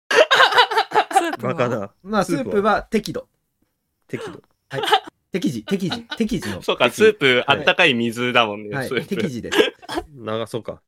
[0.10, 1.94] スープはバカだ。
[2.04, 3.28] まあ、ススープは適度。
[4.08, 4.44] 適度。
[5.32, 6.62] 適時、適時、適時の。
[6.64, 8.90] そうか、適スープ、あったかい水だもんね、はい。
[9.08, 9.58] 適時です。
[10.14, 10.84] 長そうか。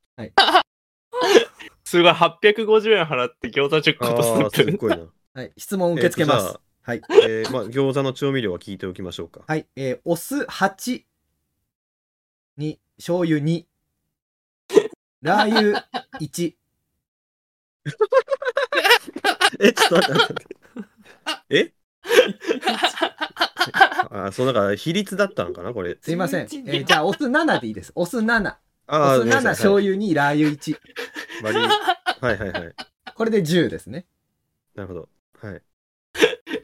[1.84, 4.72] すごい、850円払って餃子10個とスああ、すープ。
[4.72, 5.08] っごいな。
[5.34, 6.60] はい、質問受け付けます。
[6.84, 7.02] はい。
[7.10, 9.42] えー、まあ、餃子の調味料は聞いておきましょうか。
[9.48, 11.06] はい、えー、お酢8
[12.58, 13.66] に醤油2
[15.24, 15.88] ラー油
[16.20, 16.54] 1
[19.60, 20.48] え、ちょっと待って待って待って。
[21.50, 21.74] え？
[24.12, 25.98] あー、そう、だから比率だったのかな、これ。
[26.00, 28.56] すいません、え11ーじゃあお酢7でいいですお酢7
[28.88, 29.96] あお酢7醤油。
[29.96, 30.80] 油2ラー油1
[31.44, 31.72] 割りは
[32.34, 32.76] いはいはい。
[33.16, 34.06] これで10ですね
[34.76, 35.10] なるほど。
[35.42, 35.62] はい。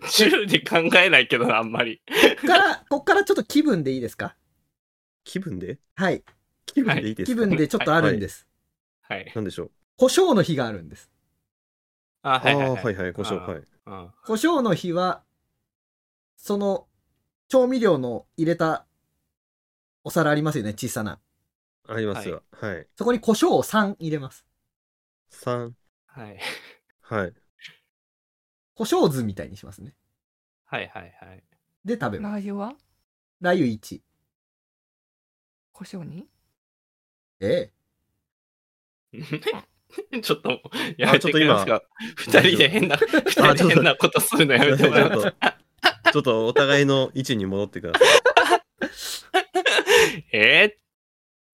[0.04, 2.00] 10で考えないけどな、あんまり。
[2.08, 4.36] こっからこっからちょっと気分でいいですか？
[5.28, 5.78] 気分で？
[5.96, 6.24] はい。
[6.66, 7.12] 気分でい。
[7.12, 8.48] いですか、気分でちょっとあるんです、
[9.02, 9.32] はい。
[9.36, 9.72] なんでしょう？
[9.98, 11.12] 胡椒の日があるんです。
[12.22, 12.84] あ、あはいはい、あー、は。
[12.84, 13.36] はいいはい、胡椒。
[13.44, 13.60] あーはい。
[13.60, 14.12] うん。
[14.26, 15.24] 胡椒の日は
[16.38, 16.88] その
[17.50, 18.86] 調味料の入れた
[20.06, 20.72] お皿ありますよね？
[20.72, 21.20] 小さな。
[21.90, 22.44] ありますよ。
[22.52, 22.88] はい。
[22.96, 24.46] そこに胡椒を3入れます。
[25.30, 25.76] 三。
[26.06, 26.40] はい。
[27.02, 27.34] はい。
[28.76, 29.94] 胡椒酢みたいにしますね。
[30.66, 31.44] はいはいはい。
[31.84, 32.34] で食べます。
[32.34, 32.74] ラー油は？
[33.42, 34.02] ラー油1
[35.78, 36.26] 胡椒に？
[37.40, 37.72] え
[40.24, 40.60] ちょっと、
[40.98, 41.84] やめてくれますか
[42.16, 43.68] 二人で変な、二人ちょっと。
[43.68, 45.58] で変なことするのやめてもらえますか
[46.12, 48.06] ちょっとお互いの位置に戻ってくださ
[50.34, 50.80] えー、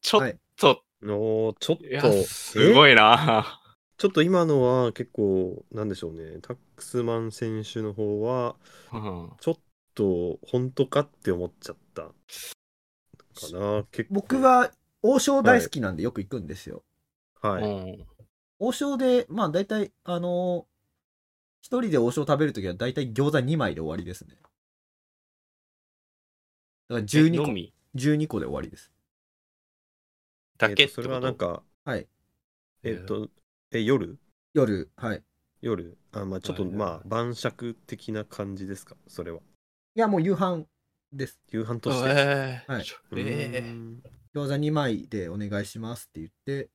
[0.01, 0.39] ちょっはい。
[0.55, 1.09] と、い。
[1.09, 3.62] おーちょっと、すごいな。
[3.97, 6.39] ちょっと今のは結構、なんでしょうね。
[6.41, 8.55] タックスマン選手の方は、
[8.93, 9.31] うん。
[9.41, 9.59] ちょっ
[9.95, 12.09] と、本当かって思っちゃった。
[13.34, 13.84] かな。
[13.91, 14.15] 結構。
[14.15, 16.84] 僕、は王将大好きなんでよく行くんですよ。
[17.41, 17.63] はい。
[17.63, 17.67] う
[18.02, 18.06] ん
[18.60, 20.74] 王将で、まあ大体、あのー
[21.62, 24.36] 一人で王将食べるときは大体餃子2枚で終わりですね。
[26.89, 28.91] だから12個、のみ？12個で終わりです。
[30.58, 32.08] だけえそれはなんか、はい。
[32.84, 33.30] えっ、と、
[33.72, 34.17] え、夜？
[34.54, 35.24] 夜、はい。
[35.62, 35.98] 夜？
[36.12, 38.96] あ、まあちょっと、はいはいはいまあ、晩酌的な感じですか？
[39.08, 39.39] それは。
[39.96, 40.65] いや、もう夕飯
[41.13, 41.39] です。
[41.52, 42.10] 夕飯として。
[42.10, 44.02] えーはいえん
[44.36, 46.69] 餃子2枚でお願いしますって言って、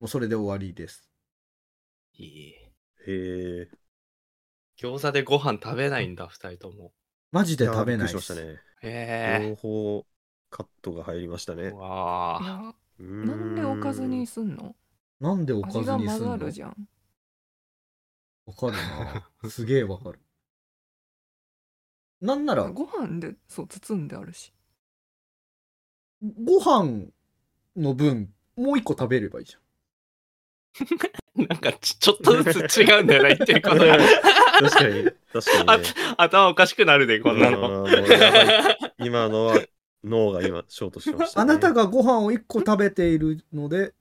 [0.00, 1.08] もうそれで終わりです。
[2.18, 2.60] ーいいへ
[3.06, 3.68] え。
[4.76, 6.92] 餃子でご飯食べないんだ、二人とも。
[7.30, 8.34] マジで食べやないです。
[8.34, 8.60] ね。
[8.82, 10.06] え両方
[10.50, 11.70] カットが入りましたえね。
[11.70, 12.74] わあ。
[12.98, 14.74] なんでおかずにすんの？
[15.20, 16.36] なんでおかずにすんの？
[16.36, 16.88] ざるじゃん
[18.46, 19.50] わかるな。
[19.50, 20.18] すげえわかる。
[22.20, 24.52] なんなら、ご飯でそう包んであるし
[26.22, 27.06] ご飯
[27.76, 29.60] の分、もう一個食べればいいじゃん。
[31.46, 33.96] なんかちちょっとずつ違うんだよな、言ってることが。
[33.96, 35.94] 確かに、確かに、ね。
[36.16, 37.86] あ頭おかしくなるで、こんなの。
[38.98, 39.60] 今のは
[40.04, 41.52] 脳が今ショートしてました、ね。
[41.52, 43.94] あなたがご飯を1個食べているので、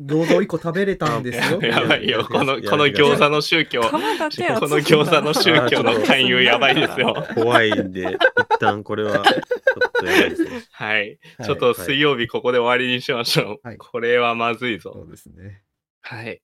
[0.00, 1.60] 餃子を1個食べれたんですよ。
[1.62, 7.14] やばいよ、この、この餃子の宗教、この餃子の宗教の勧誘やばいですよ。
[7.34, 10.62] 怖いんで、一旦これは、ちょっとやばいですね。
[10.70, 10.98] はい。
[10.98, 13.68] はいちょっと水曜日ここで終わりにしましょう。
[13.68, 14.92] はいこれはまずいぞ。
[14.94, 15.62] そうですね。
[16.00, 16.40] はい。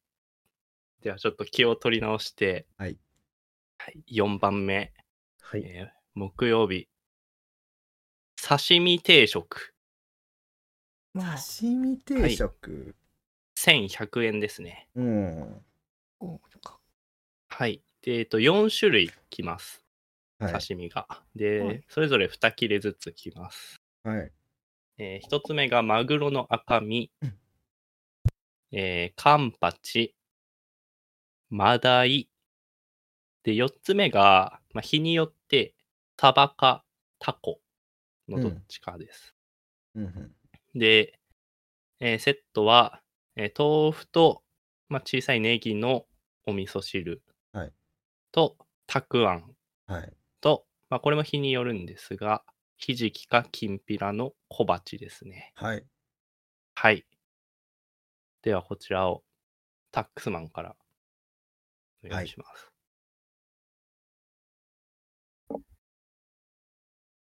[1.02, 2.98] ではちょっと気を取り直して、はい。
[3.78, 4.92] はい、4番目、
[5.40, 5.62] はい。
[5.64, 6.88] えー木曜日。
[8.42, 9.74] 刺身定食。
[11.12, 12.96] まあ刺身定食。
[13.56, 14.88] 1100円ですね。
[14.94, 15.62] うん。
[16.18, 16.78] こうか
[17.48, 17.82] はい。
[18.02, 19.84] で、えっと、4種類きます。
[20.38, 20.52] はい。
[20.52, 21.06] 刺身が。
[21.34, 23.80] で、はいそれぞれ2切れずつきます。
[24.02, 24.30] はい。
[24.98, 27.34] えー、1つ目がマグロの赤身うん、
[28.72, 30.14] えーカンパチ、
[31.50, 32.28] マダイ。
[33.42, 35.74] で、4つ目が、まあ、日によって、
[36.18, 36.84] サバか
[37.18, 37.60] タコ
[38.28, 39.34] のどっちかです。
[39.94, 40.78] うんうん。
[40.78, 41.18] で、
[42.00, 43.00] えーセットは、
[43.36, 44.42] えー豆腐と、
[44.88, 46.06] まあ、小さいネギの
[46.46, 47.22] お味噌汁
[47.52, 47.72] はい
[48.32, 50.12] と、たくあんはい。
[50.40, 52.44] と、まあ、これも日によるんですが、
[52.76, 55.52] ひじきかきんぴらの小鉢ですね。
[55.54, 55.84] はい。
[56.74, 57.06] はい。
[58.42, 59.24] では、こちらを
[59.90, 60.76] タックスマンから
[62.04, 62.70] お願いします。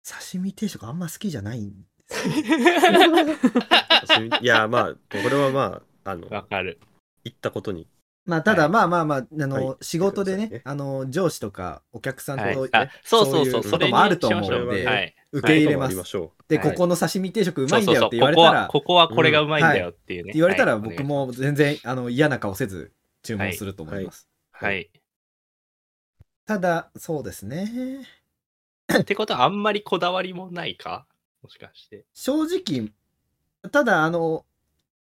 [0.03, 2.07] 刺身定食あんま好きじゃないんで
[4.07, 6.79] す いや、まあ、これはまあ、あの、わ、かる。
[7.25, 7.88] 行ったことに。
[8.25, 15.14] まあただはいまあまあまあ、あの、はい仕事でねあの上司とかお客さんと、はいそうそうそう、そこともあると思うんで、はい。
[15.31, 16.05] 受け入れます。
[16.05, 20.33] しょで、はいここの刺身定食うまそそうそう、いうんだよってここは、言われたら、ここはこれがうまいんだよっていうね。
[20.33, 21.05] 言われたらはい僕。
[21.05, 22.92] も全然、あの嫌な顔せず
[23.23, 24.29] 注文すると思います。
[24.51, 24.90] はい。
[26.47, 28.07] ただ、そうですね。
[28.92, 31.07] ってことは、あんまりこだわりもないか？
[31.42, 32.05] もしかして。
[32.12, 32.88] 正直、
[33.71, 34.45] ただ、あの、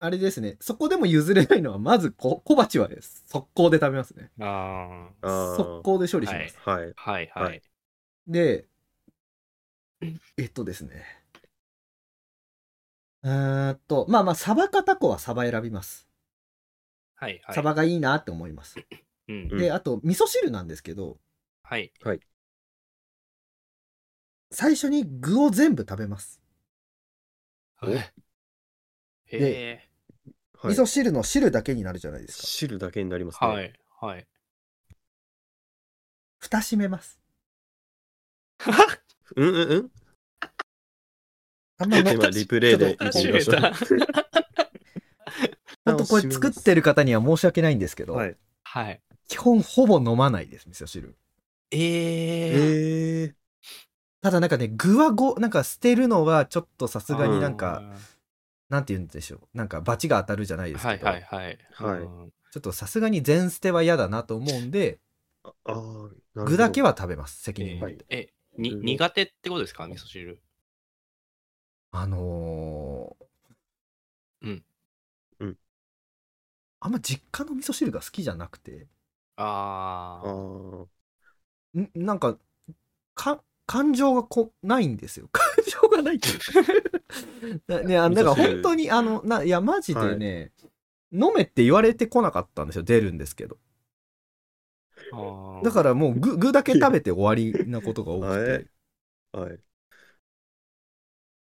[0.05, 2.87] あれですね、そこでも譲れないのは、まずこ小鉢は
[3.25, 4.29] 速攻で食べますね。
[4.39, 5.27] あう。
[5.27, 6.57] あ速攻で処理します。
[6.63, 6.71] あ。
[6.71, 6.93] はい。
[6.95, 7.11] あ。
[7.11, 7.61] はいははいい。
[8.27, 8.67] で、
[10.37, 11.03] えっとですね。
[13.23, 16.07] えーっと、まあまあ、サバかタコはサバ選びます。
[17.15, 17.55] はいはい。
[17.55, 18.75] サバがいいなって思います。
[19.27, 19.49] うん。
[19.51, 21.17] うんで、あと、味噌汁なんですけど、
[22.03, 22.19] はい。
[24.51, 26.39] 最初に具を全部食べます。
[29.31, 29.84] え？
[30.65, 32.47] はい味噌汁の汁だけになるじゃないですか。
[32.47, 33.47] 汁だけになりますね。
[33.47, 33.73] はい。
[33.99, 34.27] はい。
[36.39, 37.19] 蓋閉めます。
[39.35, 39.91] うんうんうん。
[41.77, 43.55] あんま今、リプレイで見てみましょう。
[45.85, 48.35] 本当これ作ってる方には申し訳ないんですけど、はい。
[48.63, 49.01] はい。
[49.27, 51.15] 基本ほぼ飲まないです、味噌汁。
[51.71, 52.53] ええ。
[52.53, 53.35] ええ。
[54.21, 57.83] ただなんかね、具はご、なんか捨てるのはちょっとさすがになんか、
[58.75, 59.57] なんて言うんでしょう。
[59.57, 61.57] なんか罰が当たるじゃないですはいけど、はいはい。
[61.71, 64.99] はいうんちょっとさすがに全捨ては嫌だなと思うんで、
[66.35, 68.05] 具だけは食べます、責任持って。
[68.09, 69.87] え、にうん苦手ってことですか？
[69.87, 70.39] 味噌汁。
[71.91, 74.65] あのー、うん。
[75.39, 75.57] うん。
[76.79, 78.87] あんま実家の味噌汁が好きじゃなくて、
[79.35, 80.85] あああ。
[81.75, 81.79] あ。
[81.79, 82.37] んなんか、
[83.15, 85.27] か、感情がこないんですよ。
[85.31, 86.31] 感情がないってい
[87.51, 90.51] う ね、あだから本当に、あの、な、いや、マジでね、
[91.11, 92.83] 飲めって言われてこなかったんですよ。
[92.83, 93.57] 出るんですけど。
[95.63, 99.37] だからもう具、具だけ食べて終わりなことが多くて。
[99.37, 99.59] はい。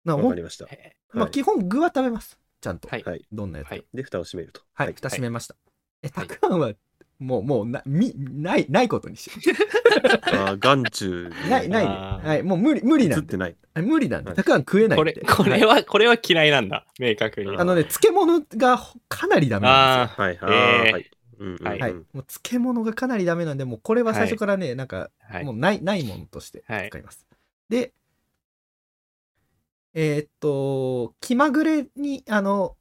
[0.04, 0.66] なわかりました。
[0.66, 2.38] へまあ、はい基本具は食べます。
[2.62, 2.88] ちゃんと。
[2.88, 3.04] はい。
[3.04, 3.26] はい。
[3.32, 3.86] どんなやつかはい。
[3.94, 4.62] で、蓋を閉めると。
[4.74, 5.56] はい、蓋閉めました。
[6.04, 6.74] え、はいたくあんは、
[7.20, 9.54] もう、もうな、み、ない、ないことにして。
[10.36, 11.90] ああ、眼中にない、ないね。
[12.30, 13.26] はい、もう無理、無理映なんで。
[13.26, 13.56] ってない。
[13.74, 14.30] はい無理なんで。
[14.30, 15.14] はいたくあん食えないんこで。
[15.14, 16.86] れ、これは、これは嫌いなんだ。
[17.00, 17.56] 明確に。
[17.56, 20.38] ああのね、漬物がかなりダメなんあはい。
[20.42, 20.46] あ
[20.86, 21.12] えーあ、はい。
[21.40, 21.96] うんうんうんはいですよ。
[21.96, 22.06] はい。
[22.14, 25.10] もう漬物がかなりダメなんで、もうこれは最初からね、なんか、
[25.44, 25.56] もう。
[25.56, 27.26] ない、ないものとしてはい使います。
[27.70, 27.94] で、
[29.94, 32.76] えーっと、気まぐれに、あの、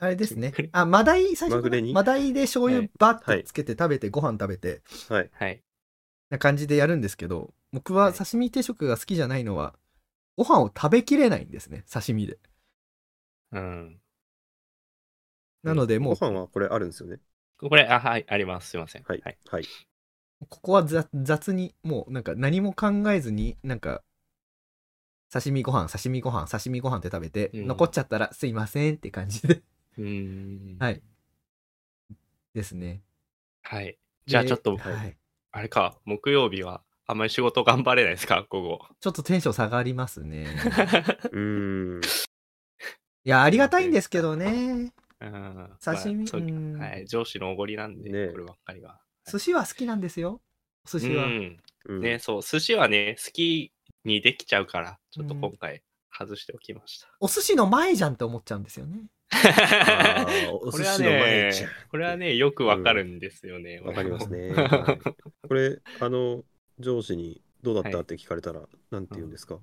[0.00, 0.52] あれですね。
[0.72, 1.92] あ、マダイ、最初に？
[1.92, 5.30] マダイで醤油はいバッてつけて食べて、ご飯食べて、はい。
[5.32, 5.62] はい。
[6.30, 9.74] な感じでやるんですけど、僕は刺身定食が好きじゃないのは、
[10.36, 12.38] ご飯を食べきれないんですね、刺身で。
[13.52, 14.00] うん。
[15.62, 17.18] なので、もう、ご飯はこれあるんですよね？
[17.58, 18.70] これ、あ、はい、あります。
[18.70, 19.02] すいません。
[19.02, 19.20] はい。
[19.24, 19.38] はい。
[19.50, 19.64] はい。
[20.48, 24.02] ここは雑雑に、もうなんか何も考えずに、なんか、
[25.32, 29.62] 刺身ご飯、刺身ご飯、刺身ご飯って食べて、うん残っちゃったらすいませんって感じで、
[29.98, 30.78] うーん。
[30.78, 31.02] はい。
[32.54, 33.02] ですね。
[33.62, 33.98] はい。
[34.26, 35.16] じゃあちょっと、ではい。
[35.50, 38.46] あれか、木曜日は、あんまり仕事頑張れないですか？
[38.48, 38.86] 午後。
[39.00, 40.46] ちょっとテンション下がりますね。
[41.32, 42.00] うーん。
[42.00, 44.92] いや、ありがたいんですけどね。
[45.20, 46.30] うん刺身
[46.78, 49.00] まあはい、上司のおごりなんで、ねこればっかりは。
[49.26, 50.40] 寿司は好きなんですよ。
[50.86, 51.24] お寿司は。
[51.26, 53.72] うんうんね、そう、寿司はね、好き
[54.04, 55.82] にできちゃうから、ちょっと今回
[56.16, 57.08] 外しておきました。
[57.18, 59.08] お寿司の前じゃんって思っちゃうんですよね。
[60.50, 63.78] おこれは寿司の前じゃね、これはね、よくわかるんですよね。
[63.80, 63.84] ん。
[63.84, 64.52] わかりますね。
[65.46, 66.42] これ、あの、
[66.78, 67.90] 上司にどうだった？
[67.90, 69.56] はいって聞かれたら、なんて言うんですか？
[69.56, 69.58] い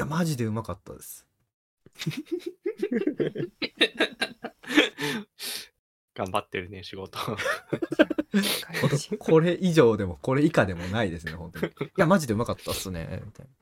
[0.00, 1.26] や、マジでうまかったです。
[6.14, 7.18] 頑張ってるね、仕事。
[9.18, 11.72] これ以上でもこれ以下でもないですね、本当に。
[11.72, 13.22] いや、マジでうまかったっすね。
[13.24, 13.52] みたいな。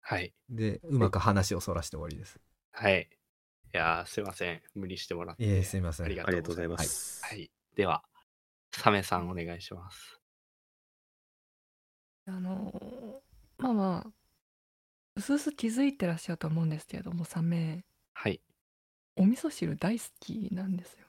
[0.00, 0.32] はい。
[0.48, 2.40] で、うまく話をそらして終わりです。
[2.72, 3.08] はい。
[3.74, 4.60] いやー、すいません。
[4.74, 5.44] 無理してもらって。
[5.44, 6.06] いえ、すいません。
[6.06, 7.22] ありがとうございます。
[7.24, 7.50] はい。
[7.76, 8.02] では、
[8.72, 10.18] サメさんお願いします。
[12.26, 14.12] あのーまあまあ
[15.16, 18.40] うすうす気づいてらっしゃると思うんですけれどもサメはい。
[19.16, 21.06] お味噌汁大好きなんですよ。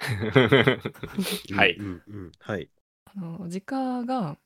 [1.56, 2.68] はいうんうんうんはい。
[3.04, 4.38] あの実家が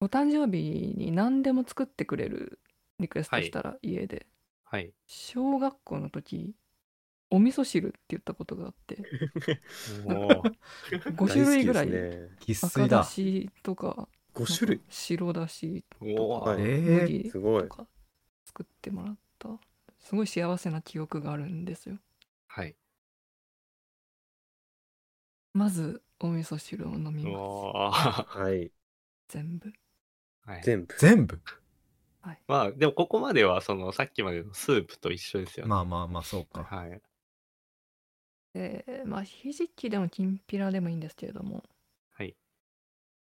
[0.00, 2.60] お誕生日に何でも作ってくれる
[2.98, 4.26] リクエストしたら家で、
[4.64, 4.92] はい。
[5.06, 6.54] 小学校の時
[7.30, 8.96] お味噌汁って言ったことがあって
[10.04, 10.54] おー
[11.16, 11.88] 5種類ぐらい、
[12.40, 12.98] 赤粋だ。
[12.98, 14.80] だしとか5種類？
[14.88, 17.68] 白だしおとか麦すごいと。
[17.68, 17.86] か
[18.46, 19.48] 作ってもらった
[20.00, 21.98] すごい幸せな記憶があるんですよ
[22.48, 22.74] はい。
[25.52, 27.30] まずお味噌汁を飲みま
[27.92, 28.72] すはい。
[29.28, 29.72] 全部
[30.44, 30.62] はい。
[30.62, 30.94] 全部？
[30.98, 31.40] 全部？
[32.46, 35.70] まあ、でもここまでは、その、さっきまでのスープと一緒ですよね。
[35.70, 36.64] まあまあまあ、そうか。
[36.64, 37.00] はい。
[38.54, 41.62] でまあひじきでもきんぴらでもいいんですけれども。
[42.12, 42.34] はい。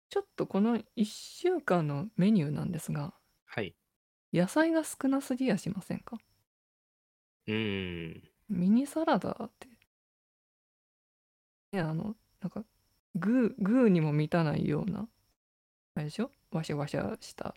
[0.08, 3.14] ちょっとこの1週間のメニューなんですが。
[3.46, 3.74] はい。
[4.32, 6.18] 野菜が少なすぎやしませんか？
[7.46, 8.22] うーん。
[8.48, 9.68] ミニサラダって。
[11.72, 12.64] ねあのなんか
[13.14, 15.08] グーグーにも満たないような
[15.94, 16.30] あれでしょ？
[16.50, 17.54] ワシャワシャした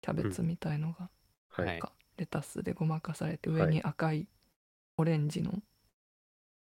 [0.00, 1.08] キャベツみたいのが、
[1.48, 1.78] ははい。
[1.78, 1.80] い。
[1.80, 3.62] かレタスでごまかされてはい。
[3.62, 4.26] 上に赤い
[4.96, 5.62] オレンジの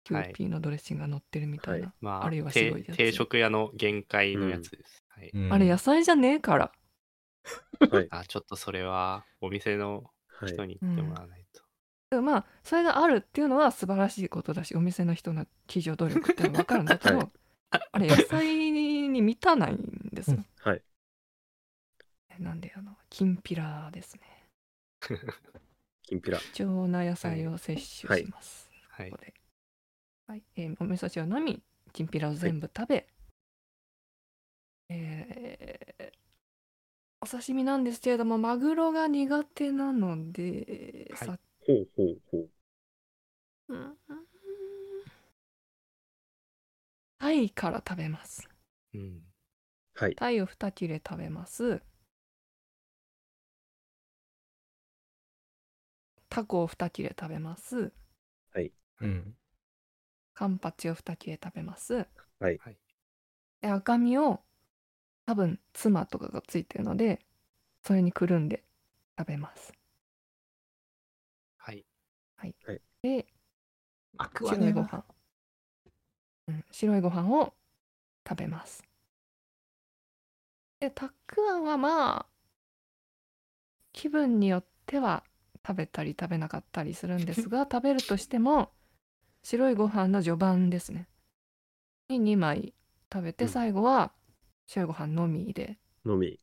[0.03, 5.03] キューピーのドレッシングが乗ってるみたいな、まあ、あるいは定白いやつ定食屋の限界のやつです。
[5.09, 5.31] はい。
[5.33, 6.71] うんあれ野菜じゃねえから
[7.89, 8.07] はい。
[8.11, 10.51] あ、ちょっとそれは、お店のはい。
[10.51, 11.61] 人に言ってもらわないと。
[12.09, 17.27] でもまあそれがあるっていうのは素晴らしいことだしお店の人の企業努力っていうのは分かるんだけど、はい
[17.91, 20.45] あれ野菜に満たないんですよ。
[20.59, 20.83] はい。
[22.39, 24.21] なんであのきんぴらですね。
[26.03, 26.39] きんぴら。
[26.39, 27.73] 貴重な野菜を摂
[28.07, 28.69] 取します。
[28.89, 29.17] はいこ。
[29.17, 29.33] こで。
[30.33, 31.61] はい、えーお味噌汁を飲み
[31.91, 33.07] きんぴらを全部食べ、
[34.89, 36.13] えー
[37.21, 42.49] お刺身なんですけれどもマグロが苦手なので、はいさほうほうほう。
[43.67, 43.97] うん
[47.17, 48.47] タイから食べます。
[48.93, 49.21] うん。
[49.95, 50.15] はい。
[50.15, 51.81] タイを2切れ食べます。
[56.27, 57.93] タコを2切れ食べます。
[59.01, 59.35] うん。
[60.33, 62.07] カンパチを2切れ食べます。
[62.39, 62.77] はいはい
[63.61, 64.41] で赤身を
[65.25, 67.19] 多分妻とかがついてるので
[67.83, 68.63] それにくるんで
[69.19, 69.73] 食べます。
[72.35, 72.55] はい。
[73.03, 73.27] で
[74.17, 75.05] あく白いご飯、
[76.47, 77.53] うん、白いご飯を
[78.27, 78.83] 食べます。
[80.79, 82.25] でたくあんはまあ
[83.93, 85.23] 気分によっては
[85.65, 88.71] 食べたり食べなかったりするんですが 食べるとしても
[89.43, 91.07] 白いご飯の序盤ですね
[92.09, 92.73] に2枚
[93.11, 94.11] 食べてうん最後は
[94.67, 96.39] 白いご飯のみでのみ。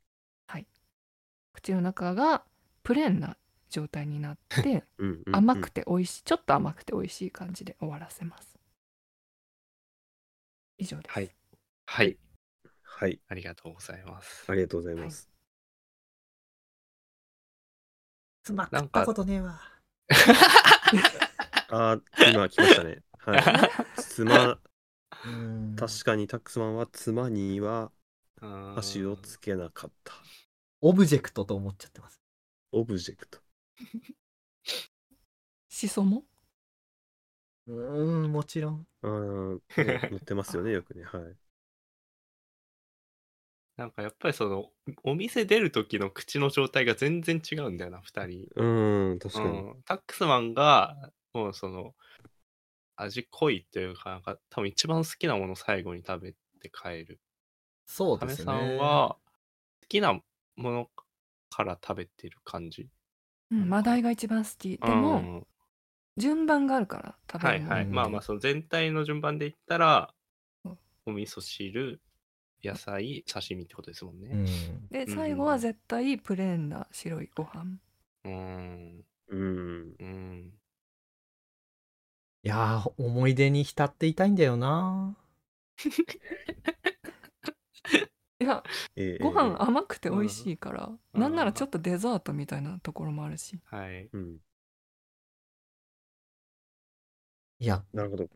[1.53, 2.43] 口の中が
[2.83, 3.37] プレーンな
[3.69, 8.59] 状態になって うんうんうん甘くて美味しいちょっと甘くて美味しい感じで終わらせます
[10.79, 11.31] 以上です、はい。
[11.85, 12.17] はい。
[12.83, 13.21] はい。
[13.29, 14.51] ありがとうございます。
[14.51, 15.29] ありがとうございます。
[18.43, 19.61] 妻食ったことねえわ。
[21.71, 23.03] あー、今来ましたね。
[23.19, 23.51] はい。
[23.95, 24.61] 妻、
[25.25, 27.93] うん確かにタックスマンは妻には
[28.43, 30.15] うん箸をつけなかった。
[30.83, 32.21] オブジェクトと思っちゃってます。
[32.73, 33.39] オブジェクト。
[35.71, 36.25] しそも？
[37.67, 38.87] うーん、もちろん。
[39.03, 41.05] あー、ね載ってますよね、 よくね。
[41.05, 41.37] はい。
[43.77, 44.71] なんかやっぱりその、
[45.05, 48.49] お店出る時の口の状態が全然違うんだよな、二人。
[48.57, 49.67] うーん、確かに。
[49.67, 51.95] うん、タックスマンが、もうその、
[52.97, 57.21] 味濃いというか、なんか多分一番好きなものを最後に食べて帰る。
[57.87, 58.47] そうですね。
[58.47, 59.17] カメさんは、
[59.83, 60.23] 好きなも
[60.57, 60.91] の
[61.49, 62.89] から食べてる感じ？
[63.51, 65.47] うんマダイが一番好きでも、うん
[66.17, 67.87] 順番があるから食べるはいはい。
[67.87, 70.13] うんまあまあ、その全体の順番で言ったら
[70.65, 72.03] うん、お味噌汁、
[72.63, 74.35] 野菜、刺身ってことですもんうね。
[74.37, 74.89] ん。
[74.91, 77.79] でうん最後は絶対プレーンな白いご飯
[78.25, 79.05] うーん。
[79.29, 79.95] うん。
[79.99, 80.60] うん。
[82.43, 85.17] いやー、思い出に浸っていたいんだよな。
[88.41, 88.63] いや
[88.97, 94.11] えーご飯甘くて美味しいから、うんなんならちょっとデザートみたいなところもあるしはい。
[94.13, 94.39] うん。
[97.59, 98.29] いや、なるほど。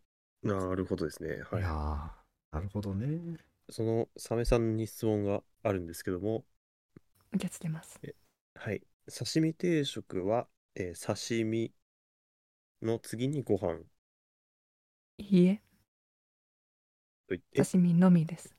[0.43, 1.43] なるほどですね。
[1.51, 1.63] はいい。
[1.63, 2.11] やー、
[2.53, 3.39] なるほどね。
[3.71, 6.45] そのサメさんに質問があるんですけども、
[7.33, 8.01] 受け付けます
[8.57, 8.83] はい。
[9.09, 11.73] 刺身定食は、えー刺身
[12.83, 13.81] の次にご飯
[15.19, 15.61] いいえ
[17.29, 18.55] と言って、刺身のみです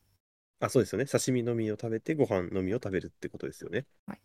[0.59, 1.05] あ、そうですよね。
[1.05, 3.85] 刺身のみを食べて、ご飯のみを食べるってことですよね。
[4.07, 4.21] はい。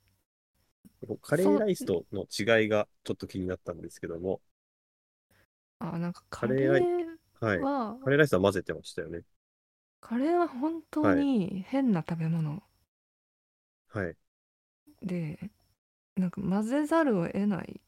[1.22, 4.40] カレーライスとの違いがちょっと気になったんですけども、
[5.80, 6.88] あなんかカカレレーはい。
[7.60, 9.22] ーはカレーライスは混ぜてましたよね。
[10.02, 12.62] カレーは本当に変な食べ物
[13.88, 14.16] はい。
[15.02, 15.38] で
[16.16, 17.80] なんか混ぜざるを得ない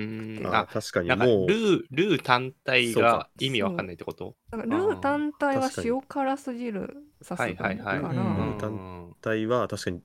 [0.00, 0.46] うーん。
[0.46, 1.48] ああ、確かにもう。
[1.48, 4.34] ル、ー、ルー単体が意味わかんないってこと？
[4.50, 4.76] なんか。
[4.76, 7.98] ルー単体は塩辛すぎるさすがはいはいはい。
[7.98, 10.02] うんからうん単体は確かに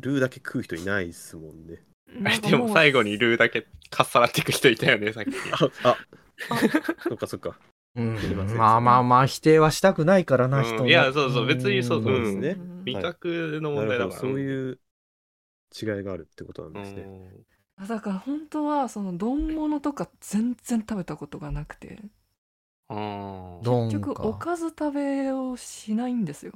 [0.00, 1.78] ルーだけ食う人いないですもんね。
[2.50, 5.30] でも最後にルーだけかっさらっていく人いたよね、さっき。
[5.84, 5.96] あ、
[6.50, 6.60] あ、
[7.08, 7.56] そっかそっか。
[7.94, 8.56] うん。
[8.56, 10.64] まあまあまあ、否定はしたくないからな、うん。
[10.64, 11.46] 人のいやそうそう。
[11.46, 12.12] 別にそうそう。
[12.12, 12.48] ですね。
[12.50, 12.84] うん。
[12.84, 13.70] 味覚の。
[13.70, 14.20] 問題だから。
[14.20, 14.78] そういう
[15.80, 17.06] 違いがあるってことなんうですね。
[17.78, 21.98] だから本当はその丼物とか全然食べたことがなくて
[23.60, 24.38] 結局おか。
[24.38, 26.52] かず食べをしないんですよ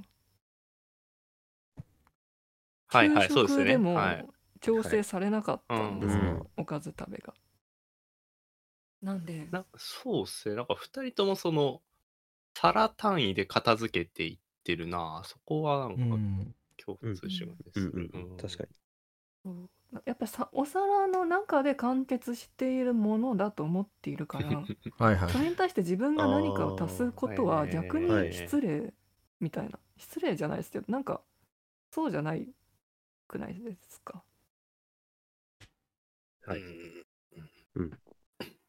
[2.88, 3.64] はいはい、給そうですね。
[3.64, 4.26] 食でもはい。
[4.60, 7.34] 調整されなかったんですよ、はいうんおかず食べが
[9.02, 9.48] なんで？
[9.50, 10.54] なそうっすね。
[10.56, 11.82] なんか二人ともその、
[12.54, 15.22] 皿単位で片付けていってるな。
[15.26, 16.54] そこはなんうかん。
[16.78, 18.10] 共通しますうんる。
[18.14, 18.70] うん、確かに。
[19.44, 19.70] そう
[20.06, 24.48] やっぱりさお皿の中で完結しているものだと思っているから
[24.98, 25.32] はいはい。
[25.32, 25.38] そ。
[25.38, 28.94] れに対して自分が何かを足すことは逆はいに失礼
[29.40, 29.78] みたいな。
[29.96, 31.22] 失礼じゃないですけどなんか
[31.90, 32.48] そうじゃない
[33.28, 34.22] くないですか？
[36.46, 36.60] はい。
[37.76, 37.90] うん。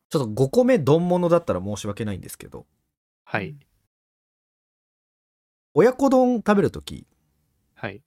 [0.10, 2.66] ちょっと5個目丼物だったら申し訳ないんですけど、
[3.26, 3.56] はい。
[5.74, 7.06] 親子丼食べるとき、
[7.76, 8.02] はい。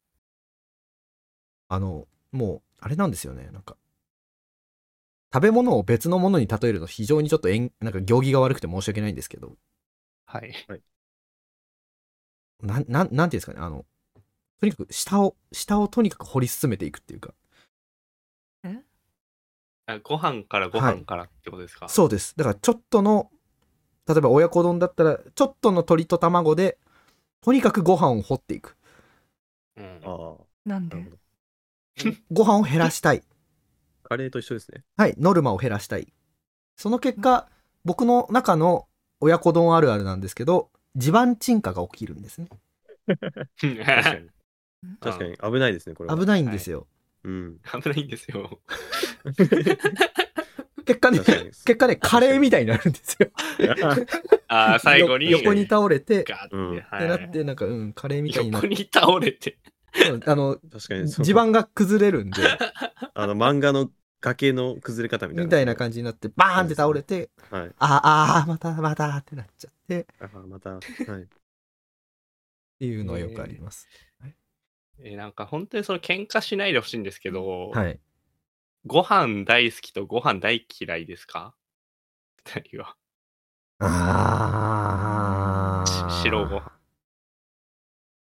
[1.68, 3.76] あの、もう、あれなんですよね、なんか。
[5.32, 9.57] 食べ物を別のものに例えると非常にちょっとえんなんか行儀が悪くて申し訳ないんですけど、
[10.68, 10.82] はい。
[12.62, 13.85] なん、なん、なんていうんですかね、あの、
[14.61, 17.35] とにかく下を、下をとにかく掘り進めていくっていうか、
[19.87, 22.35] あご飯からご飯からってことですか、そうです。
[22.37, 23.30] だからちょっとの、
[24.09, 26.78] 例えば親子丼だったら、ちょっとの鶏と卵で、
[27.43, 28.76] とにかくご飯を掘っていく。
[29.76, 31.05] うんああ、なんで。
[32.30, 33.22] ご飯を減らしたい。
[34.03, 34.84] カレーと一緒ですね。
[34.97, 36.12] はい、ノルマを減らしたい。
[36.76, 37.49] その結果、
[37.84, 38.86] 僕の中の
[39.20, 42.49] 親子丼あるあるなんですけど、地盤沈下が起きるんですね。
[43.07, 43.18] 確
[43.59, 44.28] かに。
[45.01, 46.18] 確かに危ないですね、これは。
[46.18, 46.86] 危ないんですよ。
[47.24, 47.59] うん。
[47.80, 48.61] 危ないんですよ。
[50.84, 53.30] 結果ね、結果ね、カレーみたいになるんですよ。
[54.49, 55.30] ああ、最後に。
[55.30, 59.59] よ横に倒れて、ガーって、うんはってなって、なんか、うん、カレーみたいになって、横に倒れて。
[59.95, 61.26] うんあの、確かにそう。
[61.26, 62.42] 地盤が崩れるんで、
[63.14, 63.90] あの、漫画の
[64.20, 65.47] 崖の崩れ方みたいな。
[65.47, 67.55] みたいな感じになって、バーンって倒れて、じ。
[67.55, 67.68] はい。
[67.68, 70.78] あーあー、またまたってなっちゃって、っあまた、は
[71.20, 71.28] い。
[72.78, 73.88] ていうのはよくあります。
[75.01, 78.01] えーなんか本当にその喧嘩しないでほしいんですけど、はい。
[78.86, 81.55] ご飯大好きとご飯大嫌いですか？
[82.47, 82.97] 二人は。
[83.80, 86.72] あーし白ご飯。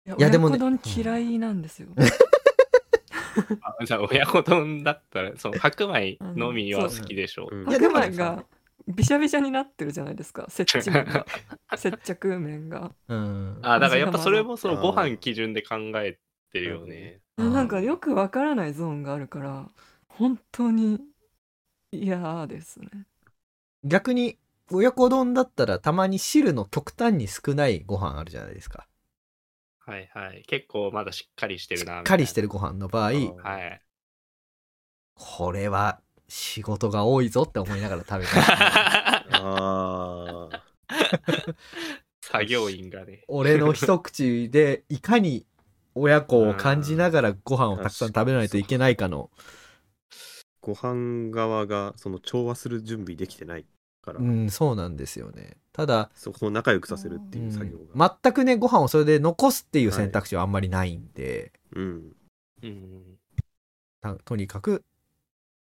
[0.05, 0.57] いやでもね。
[0.57, 1.87] 親子丼嫌いなんですよ、
[3.61, 7.55] あじゃあ親子丼だったら、その白米のみは好きでしょう。
[7.55, 7.69] うん。
[7.69, 8.45] いやでも白米が
[8.87, 11.25] びしゃびしゃになってるじゃないですか接地面が。
[11.75, 12.91] 接着面が。
[13.07, 13.59] うん。
[13.61, 16.19] あだからやっぱそれもそのご飯基準で考え
[16.51, 17.21] てるよね。
[17.37, 19.69] あーなんかよくわからないゾーンがあるから
[20.07, 20.99] 本当に
[21.91, 22.89] 嫌ですね。
[23.83, 24.37] 逆に、
[24.71, 28.87] 親子丼だったらたまに汁の極端に少ないご飯あるじゃないですか。
[29.85, 30.43] はいはい。
[30.47, 31.99] 結構まだしっかりしてしるな。
[32.01, 32.47] っかりしてる。
[32.47, 33.81] るご飯の場合、はい。
[35.15, 38.43] これは仕事が多いぞって思いながら食べたい。
[39.35, 40.63] ああ。
[42.21, 43.23] 作業員がね。
[43.27, 45.45] 俺の一口でいかに
[45.95, 49.29] 親子を感じながらご飯をたくさん食べないといけないかの
[50.61, 53.65] ご飯側がその調和する準備できてない
[54.03, 55.57] から、うん、そうなんですよね。
[55.71, 58.05] ただ、そこを仲良くさせるっていう作業が。
[58.05, 62.15] うん全くね、ご飯をそれで残すっていう選択肢はあんまりないんで、うん。
[62.61, 63.03] うん。
[64.01, 64.83] たとにかく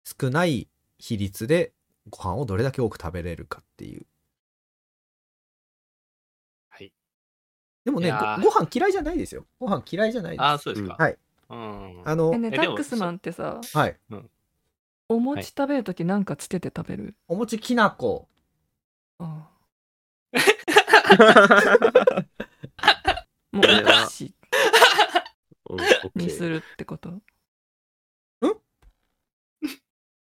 [0.05, 0.69] 少ない
[0.99, 1.73] 比率で
[2.11, 4.07] ご飯をどれだけ多く食べれるかっていう。
[6.69, 6.93] はい。
[7.85, 9.47] でもね、ごご飯嫌いじゃないですよ。
[9.59, 10.43] ご飯嫌いじゃないです。
[10.43, 10.97] ああ、そうですか。
[10.99, 11.19] はい。
[11.49, 12.03] うん。
[12.05, 13.97] あのえ、ねタックスマンってさはい。
[15.09, 18.29] お餅食べるときなんかつけて食べる、お餅きなこ。
[19.19, 19.49] あ
[23.53, 24.35] もうお菓子
[25.69, 27.21] うん、オッケーにするってこと？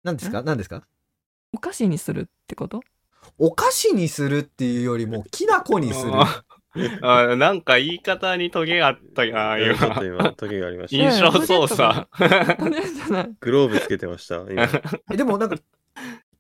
[0.05, 0.43] 何ですか？
[0.43, 0.87] 何ですか？
[1.53, 2.83] お菓子にするってこと？
[3.39, 6.13] お菓子にするっていうよりも、きなこにする。
[6.15, 6.45] あ
[7.01, 10.19] ーなんか言い方にトゲがあったな、ちょっと今。
[10.25, 11.31] 今、時がありまし印た。
[11.31, 12.09] 象操作。
[13.41, 14.37] グローブつけてました。
[14.51, 14.69] 今。
[15.13, 15.57] えでもなんか、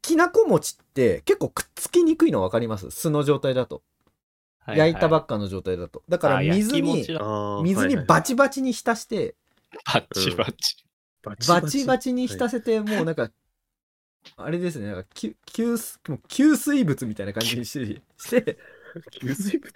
[0.02, 2.90] きなこ餅って結構くっつきにくいの分かります？
[2.90, 3.82] 素の状態だと。
[4.66, 6.02] 焼いたばっっかの状態だと。
[6.08, 9.36] だから水に、水にはいはいバチバチに浸して、
[9.84, 10.84] バチバチ。
[11.22, 13.30] ババチバチに浸せて、もうなんか、
[14.36, 18.58] あれですね、なんか吸吸水もう吸水物みたいな感じにして、して
[19.10, 19.72] 吸水物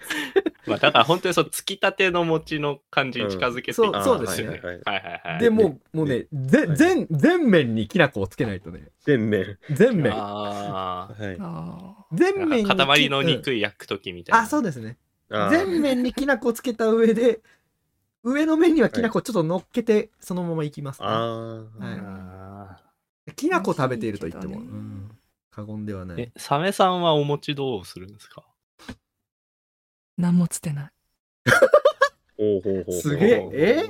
[0.67, 5.39] まあだから本当にそう、つきたての餅の感じに近づけていくうんそうそうですよねはいはいはいはい。
[5.39, 9.57] でもう、もうね、ぜはい全、全面にきな粉をつけないとね、全面。
[9.71, 10.13] 全面。
[10.13, 11.37] あはい。
[11.39, 12.71] あ全面に。
[12.71, 12.75] あ。
[12.75, 14.39] 塊のうん肉焼くときみたいな。
[14.41, 14.97] あ、そうですね。
[15.31, 17.41] あー全面にきな粉つけた上で、
[18.23, 21.07] 上の面にはきな粉ちょっと乗っけて、そのままいきます、ね。
[21.07, 21.67] あはい
[22.01, 22.77] あ
[23.35, 25.11] きな粉食べていると言っても、うん
[25.51, 26.17] 過言ではない。
[26.17, 28.43] ーえ、サメさんはお餅どうするんですか？
[30.19, 31.51] 何もつてないー。
[32.37, 33.01] ほうほうほうほう。
[33.01, 33.89] すげええ？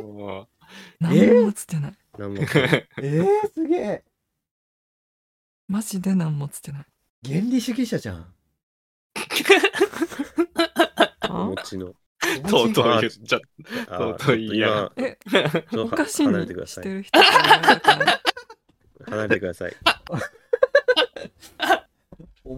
[1.00, 4.04] 何もつてない、なんもえー、すげえ。
[5.68, 6.86] マジで何もつてない
[7.28, 8.34] 原理主義者じゃん。
[11.30, 11.94] おあ餅の。
[12.48, 13.42] とうとう言っちゃっ
[13.88, 16.84] あとうーとう言いやがっえちょっとお菓子離れてにください。
[16.84, 18.22] してる人って言われたら
[19.06, 19.76] 離れてください。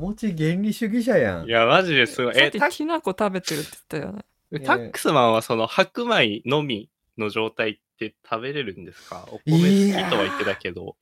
[0.02, 1.45] お餅原理主義者やん。
[1.45, 2.34] いや、マジですごい。
[2.34, 4.26] さっえ、タききな粉食べてるって言ったよね
[4.66, 6.89] タックスマンはその白米のみ
[7.20, 9.28] の状態って食べれるんですか？
[9.32, 10.97] お米好きとは言ってたけど。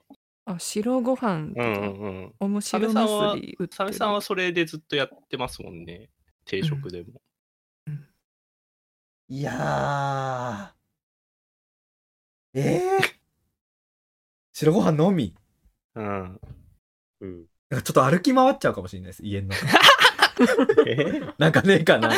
[0.46, 2.34] あ白ご飯とか、うんうんうん。
[2.42, 6.10] おも白サメさんはむすび売ってるサメさんはそれでずっとやってますもんね。
[6.46, 7.22] 定食でも。
[9.30, 12.60] いやー。
[12.60, 13.04] えー、
[14.54, 15.34] 白ご飯のみ？
[15.96, 16.40] うん。
[17.22, 17.46] うん。
[17.70, 19.68] なんかちょっと歩き回っちゃうかもしれないです、家の中。
[20.88, 22.12] え ーなんかねえかな。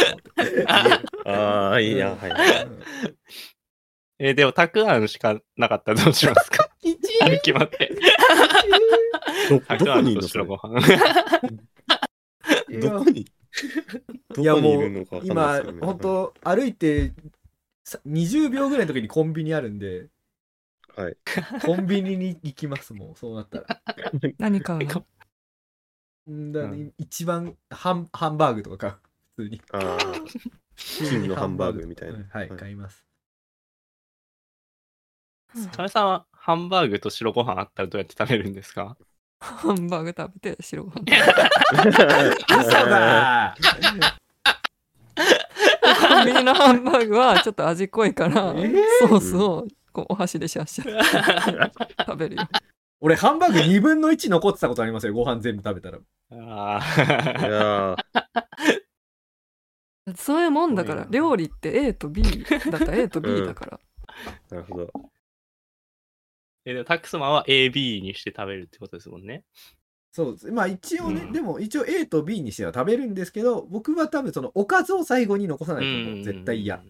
[1.26, 2.12] ああ、いいや。
[2.16, 2.68] はいはい。
[4.20, 6.70] え、でも、たくあんしかなかったらどうしますか？
[6.84, 7.92] 一歩きまって。
[9.50, 10.28] ど、たくあんとどこにいるの？
[10.28, 10.80] それ白ご飯。
[12.80, 13.26] どこに？
[14.36, 15.80] どいやこにいもうるのかわかん今ないですよね。
[15.86, 17.12] 本当歩いて
[17.84, 20.08] さ20秒ぐらいの時にコンビニあるんで
[20.96, 21.18] はい。
[21.66, 23.82] コンビニに行きますもんそうなったら
[24.40, 24.78] 何買
[26.28, 26.52] うのん。
[26.52, 26.94] だ、うん。
[26.98, 28.94] 一番ハンハンバーグとか買う。
[29.36, 29.62] 普通に。
[29.72, 29.98] ああ、
[30.76, 32.16] 金のハンバーグみたいな。
[32.16, 32.60] うんはい、はい。
[32.60, 33.06] 買います。
[35.74, 38.96] サメさんはハンバーグと白ご飯あったらどうやって食べるんですか？
[39.42, 41.04] ハンバーグ食べて白ご飯。
[42.48, 43.56] 嘘だ
[46.10, 48.82] コンビニのハンバーグはちょっと味濃いから、えー。
[49.00, 52.48] ソースをこうお箸でシャッシャッ食べるよ
[53.02, 55.14] 俺ハンバーグ2分の1残ってたことありますよ。
[55.14, 56.00] ご飯全部食べたら。
[56.32, 57.98] あいーやー。
[60.16, 61.08] そういうもんだから。
[61.10, 63.80] 料理って A と B だったら A と B だから、
[64.50, 64.92] なるほど。
[66.66, 69.44] えでもタックスマンは AB にして食べるってことですもんね。
[70.12, 70.52] そうです。
[70.52, 71.32] まあ一応ね、うん。
[71.32, 76.24] でも一応 A と B にしては食べるんですけど僕は多分そのおかずを最後に残さないともう。
[76.24, 76.84] 絶対嫌。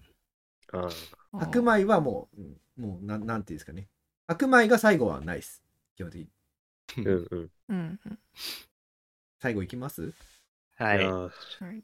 [0.74, 0.88] あ
[1.34, 3.88] あ、白米はもううんもうなんなんていうんですかね。
[4.28, 5.64] 白米が最後はないです
[5.96, 6.30] 基本的に
[6.98, 7.50] うんうん。
[7.70, 8.20] うんうん。
[9.40, 10.14] 最後いきます？
[10.76, 11.00] はい。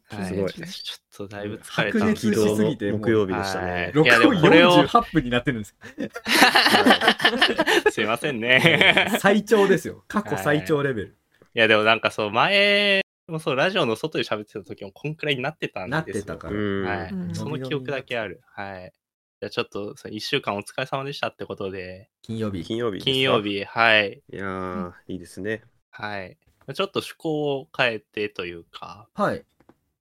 [0.10, 0.54] すごい。
[0.54, 0.70] ちょっ
[1.16, 2.00] とだいぶ疲れた。
[2.00, 3.92] 白熱しすぎて木曜日でしたはね。
[3.96, 4.00] い。
[4.00, 5.76] いやで6分もこれを48分になってるんです。
[7.92, 9.10] すいませんね。
[9.20, 10.04] 最長ですよ。
[10.08, 11.18] 過去最長レベル、
[11.54, 11.60] い。
[11.60, 15.98] やでもなんかそう、前もそう、ラジオの外で喋ってた時もこんくらいになってたんですよ。
[15.98, 16.84] なってたから、うん。
[16.84, 17.36] はい、うん。
[17.36, 18.42] その記憶だけある。
[18.56, 18.92] はい。
[19.40, 23.44] じゃあちょっと、1週間お疲れ様でしたってことで、金曜日金曜日金曜。
[23.44, 24.24] 日、はい。
[24.32, 25.64] いやー、いいですね。
[25.92, 26.38] はい。
[26.74, 29.46] ちょっと趣向を変えてというか、はい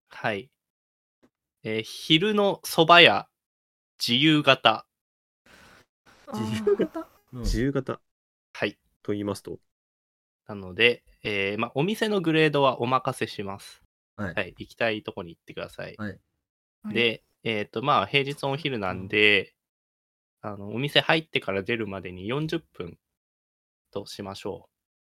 [0.08, 0.48] はい。
[1.64, 3.28] えー昼の蕎麦屋、
[4.00, 4.86] 自由形。
[6.32, 8.00] 自由形、うん自由形
[8.54, 8.78] はい。
[9.02, 9.58] と言いますと？
[10.48, 13.82] なので、えーまあ、お店のグレードはお任せします。
[14.16, 14.34] はい。
[14.34, 14.54] はい。
[14.56, 15.94] 行きたいとこに行ってください。
[15.98, 16.18] はい
[16.92, 19.54] で、えっ、と、まあ、平日のお昼なんで、
[20.40, 22.98] あの、お店入ってから出るまでに40分
[23.92, 24.68] としましょ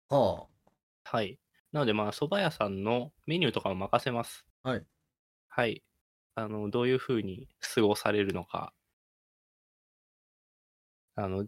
[0.09, 0.71] はう。
[1.05, 1.39] はい。
[1.71, 4.45] なので、まあ、蕎麦屋さんのメニューとかも任せます。
[4.61, 4.85] はい。
[5.47, 5.83] はい。
[6.35, 8.73] あの、どういうふうに過ごされるのか、
[11.15, 11.47] あの、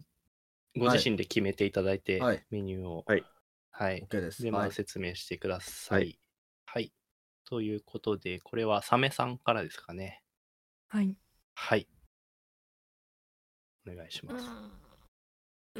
[0.76, 3.04] ご自身で決めていただいて、はいメニューを。
[3.06, 3.24] はい。
[3.70, 4.02] はい。
[4.10, 4.42] OK です。
[4.42, 4.72] で、まあ、はい。
[4.72, 6.02] 説明してください。
[6.02, 6.18] はい
[6.64, 6.92] はい。
[7.44, 10.21] ということで、これはサメさんからですかね。
[10.92, 11.16] はい。
[11.54, 11.88] はい。
[13.90, 14.46] お願いします。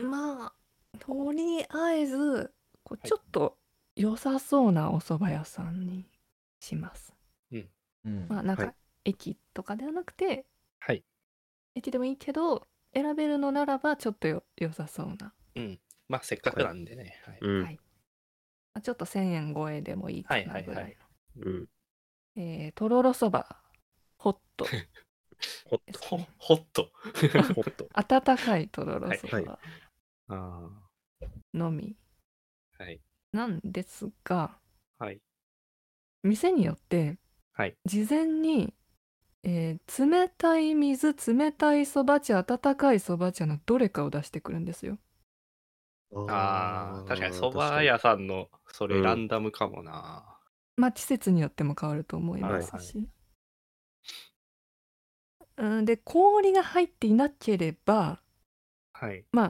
[0.01, 0.53] まあ
[0.99, 2.51] とりあえず
[2.83, 3.59] こはいうちょっと
[3.95, 6.07] 良さそうなお蕎麦屋さんに
[6.61, 7.13] します。
[7.53, 7.59] う
[8.09, 10.47] んまあなんかはい駅とかではなくて
[10.81, 11.05] はい。
[11.75, 15.79] 駅でもいいけど選べるのならばちょっとよ良さそうな、うん。
[16.09, 17.21] まあ、せっかくなんでね。
[17.27, 17.39] はい。
[17.43, 17.63] うん。
[17.65, 17.75] はい
[18.73, 20.97] まあ、ちょっと1,000円超えでもいいかはいははいないぐらい
[21.37, 21.61] うん。
[21.61, 21.67] の。
[22.37, 23.62] えーとろろそば
[24.23, 24.79] ホット
[25.65, 26.29] ホッほですね。
[26.39, 26.93] ホット。
[27.33, 27.43] ト。
[27.55, 27.91] ホット。
[27.95, 29.59] 温かいとろろそはいば
[30.29, 30.71] あ
[31.55, 31.97] のみ
[32.79, 32.85] あ。
[32.85, 33.01] はい。
[33.33, 34.59] なんですが
[34.99, 35.21] はい。
[36.23, 37.19] 店によって
[37.55, 37.77] はい。
[37.87, 38.75] 事前に、
[39.45, 44.99] えー冷たい水冷たいそば茶温かいそば茶のどれかを出してくるんですよ
[46.27, 50.39] ああ、確かに蕎確麦屋さんのそれうんランダムかもな。
[50.77, 53.09] まあ季節によっても変わると思いますし、
[55.63, 58.21] うん、で氷が入っていなければ
[58.95, 59.25] はい。
[59.33, 59.47] ま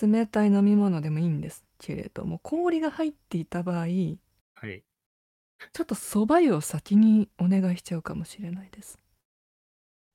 [0.00, 4.18] あ冷たい飲み物でもいいんですけれども氷が入っていた場合ち
[4.56, 4.84] はい。
[5.80, 8.98] ょっとそば湯を先にお願いしちゃうかもしれないです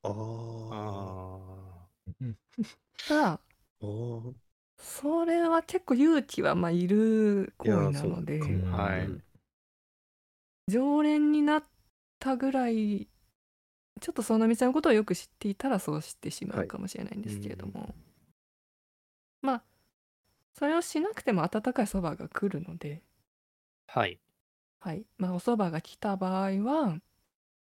[0.04, 0.10] あ
[0.70, 2.04] ああ。
[3.08, 3.40] が
[3.82, 4.34] あー
[4.78, 9.24] それは結構勇気はまあいる行為なのでそうかもはいうん
[10.68, 11.64] 常連になっ
[12.20, 13.08] たぐらい
[14.04, 17.96] ちょっとその店のことをよく知っていたらそうしてしまうかもしれないんですけれども、
[19.42, 19.64] まあ
[20.54, 23.02] それをしなくても温かいそばが来るので、
[23.88, 24.00] あ。
[24.02, 24.20] はい。
[24.82, 27.00] はいまあ、おそばが来た場合は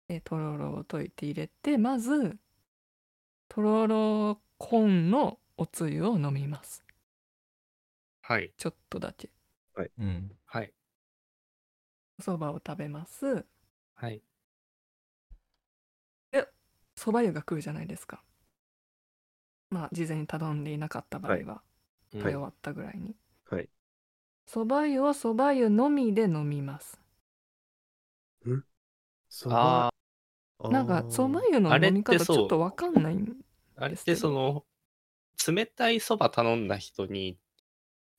[0.09, 2.37] えとろろを溶いて入れてまず
[3.47, 6.83] とろろコーンのおつゆを飲みます
[8.21, 8.51] はい。
[8.57, 9.29] ちょっとだけ
[9.99, 10.31] うん。
[10.45, 10.73] はい。
[12.19, 13.45] おそばを食べます
[13.95, 14.21] はい。
[17.03, 18.23] そば湯が来るじゃないですか。
[19.69, 21.61] まあ事前に頼んでいなかった場合は、
[22.13, 23.13] うん食べ終わったぐらいに。
[23.49, 23.67] はい。
[24.45, 27.01] そば湯をそば湯のみで飲みます。
[29.27, 29.89] そあ
[30.61, 33.35] ばなんかそば湯のあれ飲み方ちょっとわかんないん
[33.75, 34.63] あ、あれってその、
[35.45, 37.37] 冷たいそば頼んだ人に、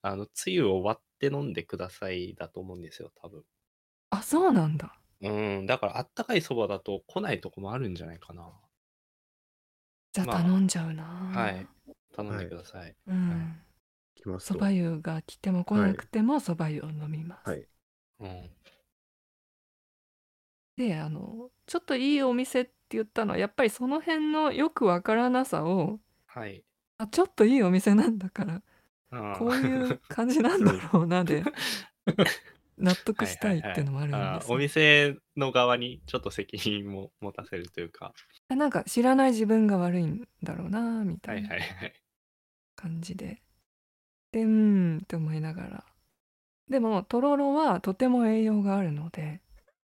[0.03, 3.45] あの、つゆを割って飲んでくださいだと思うんですよ、多分。
[4.11, 4.95] あそうなんだ。
[5.23, 5.29] う
[5.63, 8.51] ん、だからあったかいそばだと来ないとこもあるんじゃないかな。
[10.15, 11.67] じゃあまあ頼んじゃうな、はい。
[12.15, 12.95] 頼んでください。
[13.09, 13.57] うん。
[14.15, 17.67] 来まそば湯が来ても来なくてもそば湯を飲みます、はい。
[18.21, 18.51] うん。
[20.77, 26.65] であのちょっといいお店って言ったのはやっぱりその辺のよくわからなさをはい。
[26.99, 28.63] あちょっといいお店なんだから
[29.11, 31.43] あこういう感じなんだろうなで
[32.79, 38.13] 納得したいっていうのもあるんですよ、はいはいはいあお店の側にちょっと責任も持たせるというか。
[38.49, 41.95] なんか知らない自分が悪いんだろうなみたはいいないははい。
[42.77, 43.43] 感じで、
[44.33, 44.49] でうー
[44.97, 45.85] んって思いながら
[46.69, 49.41] でもとろろはとても栄養があるので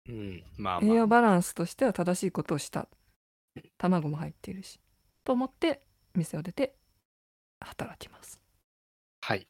[0.08, 0.44] うん。
[0.56, 1.06] まあ栄養まあ。
[1.06, 2.88] バランスとしては正しいことをした
[3.78, 4.80] 卵も入っているし
[5.24, 5.82] と思って
[6.14, 6.76] 店を出て
[7.60, 8.40] 働きます
[9.20, 9.38] はい。
[9.38, 9.48] はい。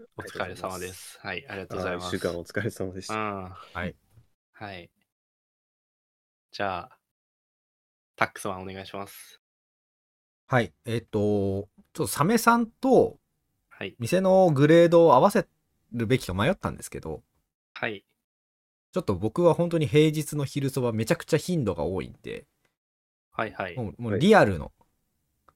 [0.00, 0.08] はい。
[0.16, 1.18] お疲れ様です。
[1.22, 1.46] はい。
[1.48, 2.16] ありがとうございます。
[2.16, 3.14] 一週間お疲れ様でした。
[3.14, 3.44] うん。
[3.50, 3.94] はい。
[4.52, 4.90] はい。
[6.52, 6.98] じゃあ、
[8.16, 9.40] タックスマンお願いします。
[10.46, 10.72] はい。
[10.84, 13.18] えっ、と、ちょっとサメさんと
[13.80, 13.96] はい。
[13.98, 15.46] 店のグレードを合わせ
[15.92, 17.22] るべきか迷ったんですけど、
[17.72, 18.04] はい。
[18.92, 22.46] ちょっと僕は本当に平日の昼そばめちゃくちゃ頻度が多いんで、
[23.32, 23.76] はいはい。
[23.76, 24.70] もうリアルの、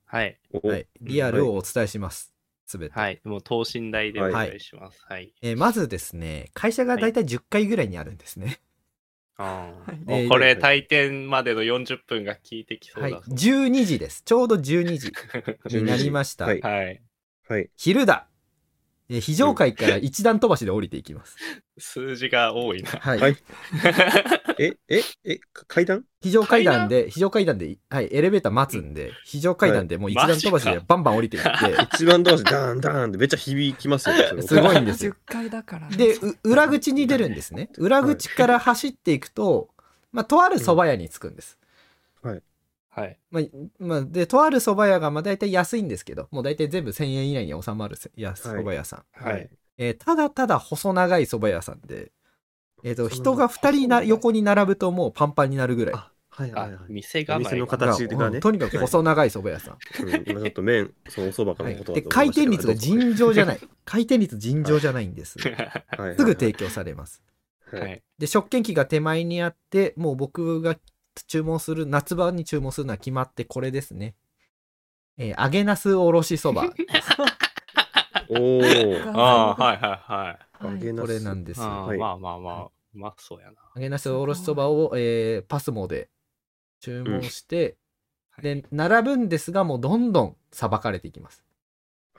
[0.06, 0.38] はい。
[0.54, 2.33] おはい、リアルをお伝えします。
[2.66, 2.94] すべて。
[2.94, 3.20] はい。
[3.24, 5.04] もう等身大でお願いします。
[5.08, 5.32] はい。
[5.42, 8.60] えーまずですね、会社がだいたい10回ぐらいにあるんですね。
[9.36, 13.12] あ はいーでもうこれ、退店までの40分が効いてきそうはい。
[13.12, 13.26] だぞ。
[13.28, 14.22] 12時です。
[14.24, 15.12] ちょうど12時
[15.68, 16.46] になりました。
[16.46, 17.02] はいはい。
[17.48, 17.70] はい。
[17.76, 18.28] 昼だ
[19.10, 21.36] えー非常階から一段飛ばしで降りていきます。
[21.78, 22.90] 数字が多いな。
[22.90, 23.18] はい。
[23.18, 23.36] はい
[24.58, 26.04] え、え、え、か階段？
[26.22, 31.50] 非常階段で、非常階段で、はい、エレベーター待つんで、非常階段でもう一段飛ばしマジかでバンバン降りていって、
[31.94, 34.28] 一番同士ダーンダーンってめっちゃ響きますよね。
[34.28, 35.96] そ れすごいんですよ10階だからね。
[35.96, 37.70] で、う裏口に出るんですね。
[37.76, 39.68] 裏口から走っていくと、
[40.12, 41.58] まあ、とある蕎麦屋に着くんです。
[42.22, 42.42] はい。
[43.30, 43.42] まあ、
[43.78, 49.04] まあ、で、とある蕎麦屋が、まあ、大体安いんですけど、もう大体全部1000円以内に収まるせや蕎麦屋さん。
[49.12, 49.50] はい。
[49.76, 52.12] えーただただ細長い蕎麦屋さんで、
[52.84, 55.94] えっ、と、人が2人な横に並ぶともうパンパンになるぐらい。
[55.94, 56.92] あ、はいはいあは、い。
[56.92, 57.38] 店が。
[57.38, 58.36] 店の形がね。
[58.36, 59.78] うんとにかく細長い蕎麦屋さん。
[60.04, 63.60] うん今ちょっと麺、そのお蕎麦かはいのことだで、と思いましたけど回転率が尋常じゃない。
[63.84, 65.38] 回転率尋常じゃないんです。
[65.40, 67.22] すはいはいぐ提供されます。
[67.72, 68.02] はいはい。
[68.18, 70.76] で、食券機が手前にあって、もう僕が
[71.26, 74.14] 注文する、夏場に注文するのは決まってこれですね。
[75.16, 76.74] えー揚げなすおろしそば。
[78.28, 79.10] おー。
[79.16, 80.64] ああ、はいはいはい。
[80.64, 81.64] はい揚げなすこれなんですよ。
[81.64, 83.54] はいまあまあまあ、うまそうやな。
[83.76, 86.08] 揚げなすおろしそばを、えーパスモで
[86.80, 87.76] 注文して、
[88.38, 91.44] うんで、並ぶんですが、もうどんどんさばかれていきます。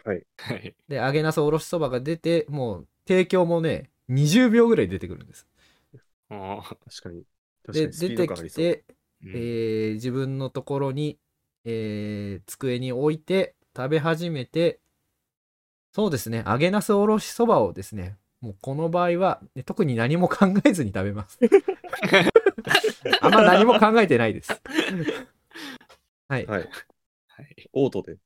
[0.04, 0.26] はい。
[0.38, 0.76] はい。
[0.88, 5.48] で、揚げなすおろしそばが出て、もう提供もね、20秒ぐらい出てくるんです。
[6.30, 7.24] あ確かに。
[7.72, 8.28] で、出て。
[8.28, 11.18] きて、ーえー自分のところに、
[11.66, 14.80] えー机に置いて食べ始めて、
[15.93, 21.39] そうですね、揚げなすおろしそばをですね、もうこの場合は、ね特に何も考えずに食べます。
[23.22, 24.51] あんま何も考えてないです。
[26.28, 26.45] はい。
[26.45, 26.61] はい。
[27.28, 27.70] はい。
[27.74, 28.18] オートで。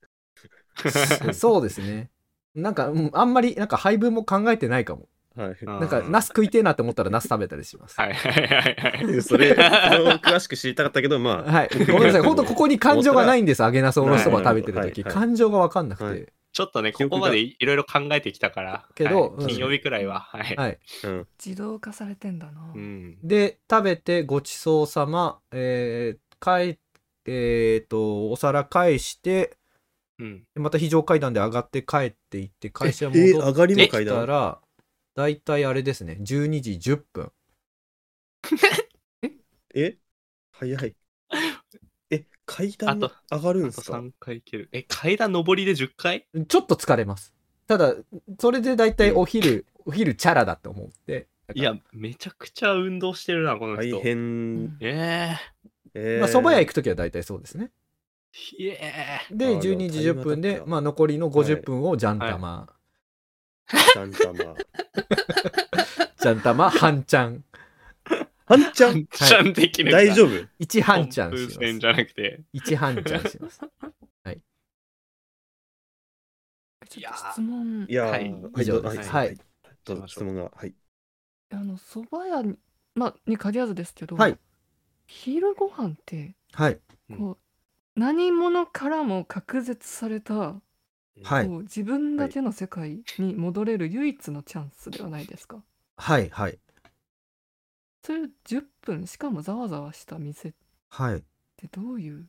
[1.33, 2.09] そうですね。
[2.55, 5.07] なんか、うんあんまり、なんか配分も考えてないかも。
[5.39, 5.57] はい。
[5.65, 7.99] なんか、ナス食いてえなって思ったらナス食べたりします。
[7.99, 9.21] はいはいはいはい。
[9.21, 11.69] それ、詳しく知りたかったけど、まあ、はい。
[11.87, 12.21] ごめんなさい。
[12.21, 13.61] 本当ここに感情がないんです。
[13.61, 16.33] 揚げなすおろしそば食べてる時感情がわかんなくはいて。
[16.51, 18.85] ちょっとね、ここまでいろいろ考えてきたから。
[18.95, 20.19] けど金曜日くらいは。
[20.19, 20.55] はい。
[20.55, 20.79] はい。
[21.03, 21.27] うん。
[21.43, 22.71] 自動化されてんだな。
[22.75, 23.17] うん。
[23.23, 26.79] で、食べてごちそうさま、えー、帰
[27.25, 29.57] えっ、と、お皿返して、
[30.17, 30.43] うん。
[30.55, 34.59] また非常階段で上がって帰っていって、会社ええ戻上がりってきたら、
[35.19, 37.31] だいたいあれですね、12時10分。
[39.75, 39.97] え？
[40.53, 40.95] 早い。
[42.09, 44.69] え、階段あと上がるんあとすか3回いける。
[44.71, 47.33] え、階段上りで10回ちょっと疲れます。
[47.67, 47.93] ただ、
[48.39, 51.27] それでだいたいお昼、お昼チャラだと思って。
[51.53, 53.97] いや、めちゃくちゃ運動してるな、この人。
[53.97, 54.77] 大変。
[54.79, 55.35] え
[55.93, 57.71] えーまあ、蕎麦屋行くときは大体そうですね。
[58.51, 62.67] で、あーでも12時10分で、まあ、残りの50分をジャン玉、
[63.93, 64.55] ちゃんたま。
[66.19, 67.43] ジャン玉、半ちゃん、
[68.45, 68.93] 半ちゃん？
[68.95, 69.07] ー。
[69.07, 69.91] ちゃんできる。
[69.91, 71.59] 大丈夫？1半ちゃん風します。
[71.59, 72.41] 船じゃなくて。
[72.53, 73.59] 1半ちゃんします。
[76.89, 79.37] ちょっと質問いやー、はい以上ですはいはい
[79.85, 80.51] どうぞ質問が。
[80.55, 80.73] はい。
[81.51, 82.55] あの蕎麦屋に,、
[82.95, 84.37] まあ、に限らずですけど、はい
[85.05, 86.79] 昼ご飯ってはい。
[87.15, 90.59] こう何者からも隔絶された、
[91.23, 95.61] はいこう自分だけの世界に戻れる唯一のチャンスではないですか？
[95.97, 96.29] はい。
[96.29, 96.57] はい。
[98.03, 100.53] それ10分しかもざわざわした店っ
[100.89, 101.23] はい。
[101.57, 102.25] てどういう？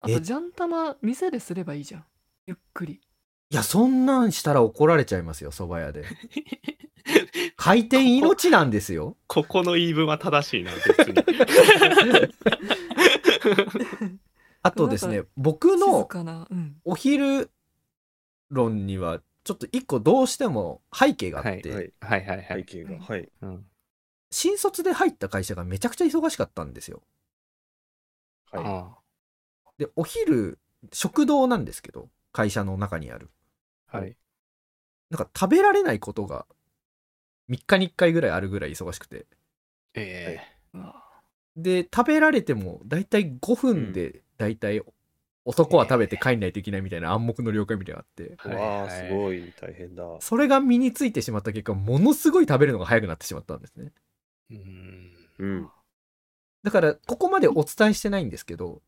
[0.00, 0.14] あえ？
[0.14, 2.04] とジャン玉店ですればいいじゃん
[2.46, 3.00] ゆっくり
[3.50, 6.04] いや、そんなんしたら怒られちゃいますよ、蕎麦屋で。
[7.56, 9.16] 回転命なんですよ。
[9.28, 11.14] ここの言い分は正しいな、別に。
[14.64, 16.08] あとですね、僕静の
[16.84, 17.50] お昼
[18.50, 21.92] 論には、ちょっと一個どうしても背景があって、はい。
[22.00, 22.46] はいはいはい。
[22.60, 22.98] 背景が。
[22.98, 23.28] はい。
[23.42, 23.64] うん
[24.30, 27.02] 新卒で入った会社がめちゃくちゃ忙しかったんですよ。
[28.50, 28.64] はい。
[28.64, 28.98] あ
[29.78, 30.58] で、お昼、
[30.92, 33.30] 食堂なんですけど、会社の中にある。
[33.92, 34.16] あはい。
[35.10, 36.46] なんか食べられないことが
[37.48, 39.26] 3日に1回ぐらいあるぐらい忙しくて。
[39.94, 40.40] え
[40.72, 41.04] うわ
[41.56, 44.82] で、食べられても大体5分で大体
[45.44, 50.04] 男は食べて帰んないといけないみたいな暗黙の了解みたいなのがあって、えわあ、すごい大変だ。
[50.18, 53.92] それが身についてしまった結果、ものすごい食べるのが早くなってしまったんですね。
[54.50, 54.54] い。
[54.54, 55.10] うん。
[55.38, 55.70] うん。
[56.64, 58.82] だから、ここまでお伝えしてないんですけど、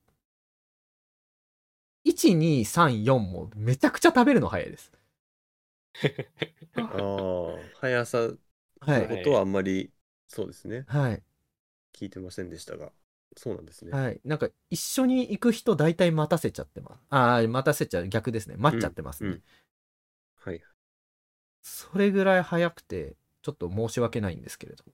[2.04, 4.92] 1、2、3、4もめちゃくちゃ食べるの早いです。
[6.74, 8.30] ああ、速さ
[8.80, 9.08] はのい。
[9.08, 9.92] ことはあんまり、
[10.28, 10.86] そうですね。
[10.86, 11.22] はい。
[11.92, 12.92] 聞いてませんでしたが。
[13.36, 13.92] そうなんですね。
[13.92, 14.20] はい。
[14.24, 17.00] なんか、一緒に行く人大体待たせちゃってます。
[17.10, 18.08] ああ、待たせちゃう。
[18.08, 18.56] 逆ですね。
[18.56, 19.28] 待っちゃってますね。
[19.28, 19.42] うんうん
[20.44, 20.62] はい。
[21.62, 24.84] それぐらい早くて、ちょっと申し訳ないんですけれど。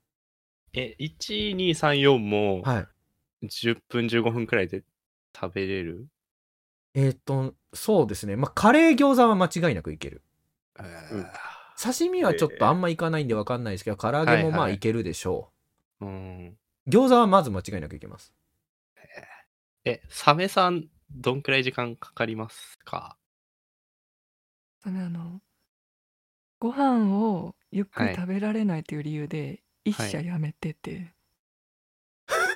[0.72, 2.86] え、1、2、3、4もは
[3.42, 3.46] い。
[3.46, 4.82] 10分、15分くらいで
[5.38, 6.06] 食べれる？
[6.94, 8.36] えっ、と、そうですね。
[8.36, 10.22] まあ、カレー餃子は間違いなくいける。
[10.78, 10.82] う
[11.18, 11.26] ん
[11.82, 15.50] 刺身はちょっとあんまいかないんでわかんないですけど、唐揚げもまはいはいあいけるでしょ
[16.00, 16.58] うん。
[16.58, 16.61] う。
[16.86, 18.32] 餃子はまず間違いなくいけます。
[19.84, 23.16] え、サメさん、どんくらい時間かかりますか？
[24.84, 25.40] あのあの
[26.60, 28.14] ご飯をゆっくはい。
[28.14, 30.10] り食べられないという理由で、一はい。
[30.10, 31.12] 社やめてて、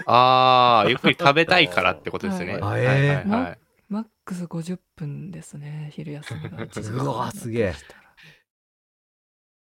[0.07, 2.53] ああ、ゆっくり食べたいからってことですね。
[2.53, 2.63] はい。
[2.63, 2.83] はい。
[2.85, 3.59] はいえはいはい。
[3.89, 7.75] マックス50分ですね昼休みが1時間うわすげえ。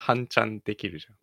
[0.01, 1.17] 半ちゃんできるじゃん。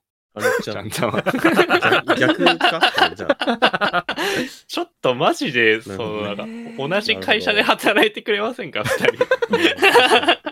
[0.45, 1.23] ゃんちゃんちゃんは。
[2.17, 3.13] 逆か？
[3.15, 4.05] じゃあ
[4.67, 9.17] ちょっとマジで、その、なんか、えー同じ会社で働いてくれませんか、二人。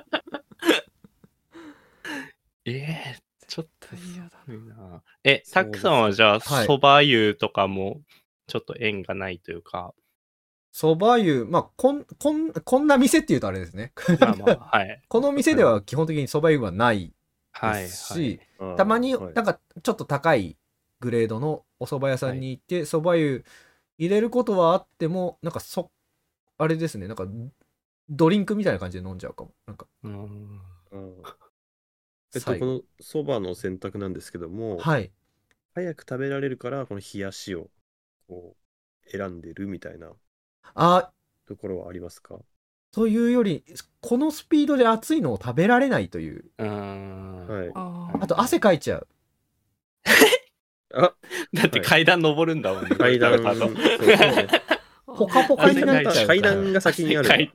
[2.66, 4.40] ええちょっと嫌だ
[4.76, 5.04] な。
[5.24, 8.02] え、そうですタックさんはじゃあ、はいそば湯とかも、
[8.48, 9.94] ちょっと縁がないというか、
[10.74, 13.94] 蕎麦湯、まあ、こん、こん、こんな店って言うとあれですね。
[14.20, 15.02] まあまあ、はい。
[15.08, 17.14] この店では基本的に蕎麦湯はない
[17.54, 17.72] はい。
[17.72, 18.45] はいですし、あー
[18.78, 19.34] たまにはい。
[19.34, 20.58] なんかちょっと高い
[21.00, 23.46] グレードのお蕎麦屋さんに行って蕎麦湯
[23.98, 25.92] 入れることはあってもなんかそ
[26.58, 27.08] あれですね。
[27.08, 27.28] なんか
[28.10, 29.52] ドリンクみたいな感じで飲んじゃうかも。
[29.68, 30.62] なんかうん。
[30.92, 31.16] うん。
[32.36, 35.12] えっと、このそばの選択なんですけども、はい。
[35.74, 37.70] 早く食べられるから、この冷やしを
[38.28, 38.56] こ
[39.06, 40.12] う選んでるみたいな
[40.76, 41.12] あ
[41.48, 42.40] ところはありますか？
[42.96, 43.66] というより
[44.00, 47.46] このスピードで熱いのを食べられないといううん。
[47.46, 47.72] はい。
[48.22, 49.08] あと汗かいちゃう
[50.94, 51.14] あ
[51.54, 52.96] だって階段登るんだもんね。
[52.96, 53.76] 階段、これそう。
[55.08, 57.28] ポカポカになっちゃうから階段が先にある。
[57.28, 57.52] 階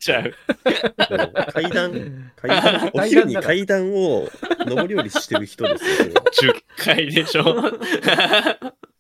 [1.71, 4.29] 段、階段、お昼に階段を
[4.67, 6.23] 上り下りしてる人ですよ。
[6.43, 7.73] 10回でしょ。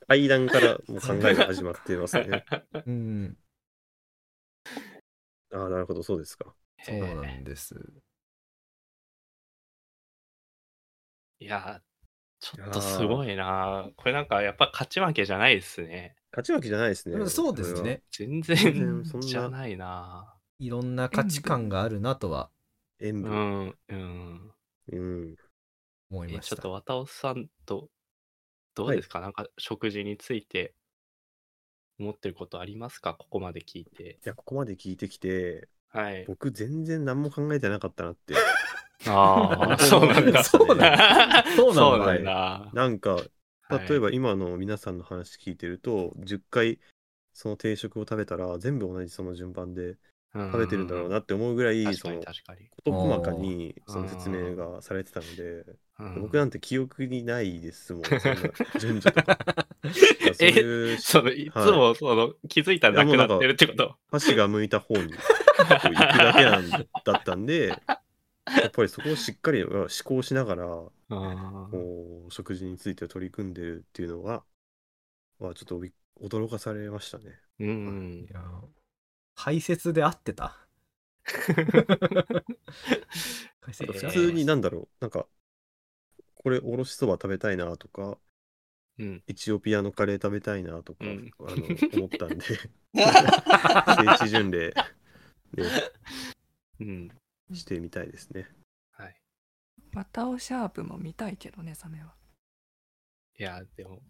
[0.09, 2.47] 階段からもう考えが始まってますね。
[2.87, 3.37] うん
[5.53, 6.55] ああ、なるほど、そうですか。
[6.83, 7.75] そうなんです
[11.41, 11.83] いや、
[12.41, 13.91] ちょっとすごいな。
[13.97, 16.17] これなんかやっぱ勝ち負けじゃないですね。
[16.33, 17.29] 勝ち負けじゃないですね。
[17.29, 20.35] そうですね全全然然そんなじゃないな。
[20.61, 22.51] いろんな価値観があるなとは。
[23.01, 23.31] 塩う分。
[23.31, 24.55] ん、うん。
[24.93, 25.33] うん。
[25.33, 25.37] え
[26.11, 27.89] 思いましたちょっと渡尾さんと、
[28.75, 30.75] どうですか、なんか食事について
[32.01, 33.15] 思ってることありますか？
[33.15, 34.11] ここまで聞いて。
[34.13, 36.25] いや、ここまで聞いてきて、はい。
[36.27, 38.35] 僕全然何も考えてなかったなって。
[39.07, 40.45] ああ、 そうなんだ。
[40.45, 41.45] そうなんだ。
[41.57, 43.31] そうなんだなんか、はい
[43.89, 46.81] 例えば今の皆さんの話聞いてると、10回
[47.33, 49.97] その定食を食べたら全部同じその順番で
[50.35, 52.69] 食べてるんだろうなって思うぐらい、確かそのに確かに。
[52.85, 55.77] 事細かにその説明がされてたので、うん
[56.21, 58.23] 僕なんて記憶にないですもん、 そんな
[58.79, 59.39] 順序とか。
[60.35, 61.51] そういうそのい。
[61.51, 63.97] つもその、気づいたらなくなってるってこと？
[64.11, 65.17] 箸が向いた方に行く
[66.19, 66.83] だけなんだっ
[67.25, 67.69] たんで、
[68.47, 70.93] やっぱりそこをしっかり思考しながら、こ
[72.29, 74.45] う食事について取り組んでるっていうのは、
[75.39, 77.39] まあ、ちょっとび驚かされましたね。
[77.61, 78.33] うんい。
[78.33, 78.43] や
[79.35, 80.57] 排泄で合ってた？
[81.23, 81.55] 普
[84.11, 85.27] 通になんだろう、なんか、
[86.43, 88.17] これおろしそば食べたいなとか、
[88.99, 89.23] うん。
[89.27, 91.57] エチオピアのカレー食べたいなとか、うんあの
[91.97, 92.41] 思ったんで、
[94.19, 94.75] 聖地巡礼、ね、
[96.81, 97.11] うん。
[97.53, 98.49] してみたいですね。
[98.93, 99.21] はい。
[99.93, 102.15] バタオシャープも見たいけどねサメは
[103.39, 104.01] いや、でも、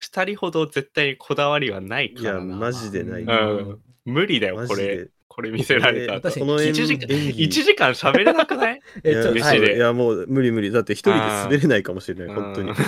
[0.00, 2.56] 二人ほど絶対にこだわりはないいや、からな。
[2.56, 3.22] マジでない。
[3.22, 3.26] う
[3.74, 5.10] ん無理だよ、マジこれで。。
[5.28, 6.18] これ見せられたら。
[6.18, 8.80] 私この演一時間演技1時間喋れなくない？
[9.04, 10.70] えちょはいでいや、もう無理無理。
[10.72, 12.70] だって一人で滑れないかもしれない、本当に。
[12.70, 12.76] うん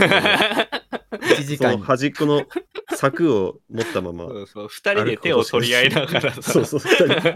[1.11, 2.47] 1時間端っこの
[2.95, 4.27] 柵を持ったまま。
[4.27, 6.43] そうそう、二人で手を取り合いながらさ。
[6.43, 6.81] そうそう、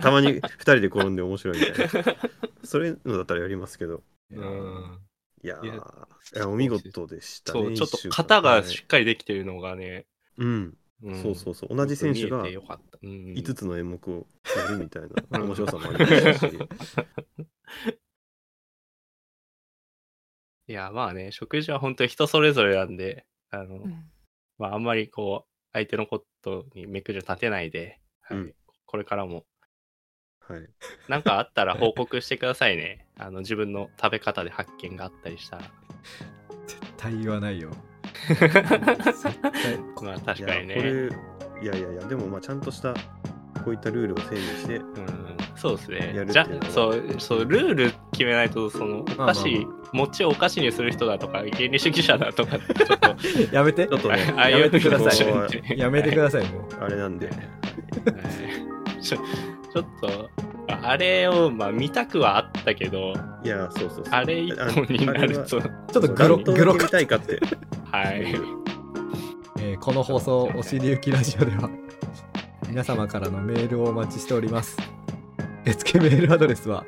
[0.01, 2.17] たまに二人で転んで面白いみたいな。
[2.63, 4.03] それのだったらやりますけど。
[4.33, 4.99] うん。
[5.43, 7.61] いやーいやお見事でしたね。
[7.61, 10.07] そう、ちょっと型がはいしっかりできてるのがね。
[10.39, 11.76] うん、んそうそうそう。
[11.76, 12.99] 同じ選手が見えてよかった。
[13.03, 14.26] うん、5つの演目を
[14.57, 16.59] やるみたいなうん面白さもありましたし。
[20.66, 24.11] いや、まあね、食事は本当に人それぞれなんで、あの、うん
[24.57, 28.55] まあ、あんまりこう、相手のことに目くじを立てないで、はいうん
[28.86, 29.45] これからも、
[30.38, 30.68] はい。
[31.09, 33.09] なんかあったら報告してくださいね。
[33.18, 35.64] あの、自分の食べ方で発見があったりしたら。
[36.68, 37.72] 絶対言わないよ
[40.03, 40.83] まあ、確かにいや、こね。
[40.83, 41.09] れ、
[41.62, 42.95] いやいやいや、でもまあちゃんとした
[43.65, 46.27] こういったルールを整理して、うん、そうですね。
[46.29, 53.87] じゃそう、そう、ルール決めないと、その、おまあまあ菓子、餅をお菓子にする人だとか、原理主義者だとか、ちょっと、 やめて。
[53.87, 55.79] ちょっとね、 やめてください。
[55.79, 56.85] やめてくださいもう。
[56.85, 57.37] あれなんで、 はい
[59.75, 60.31] ちょっと
[60.68, 63.12] あれを、まあ、見たくはあったけど、
[63.43, 64.05] いや、そうそうそう。
[64.11, 67.39] あれ一本になると、ちょっとグログロ見たいかって。
[67.91, 68.35] はい。
[69.59, 71.68] えーこの放送「おしりゆきラジオ」では
[72.68, 74.77] 皆様からのメールをお待ちしております
[75.62, 76.85] 受付メールアドレスは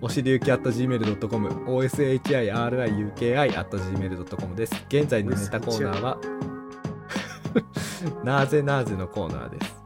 [0.00, 6.18] おしりゆき .gmail.com oshiruki.gmail.com です現在のネタコーナーは
[8.24, 9.81] なぜなぜのコーナーです、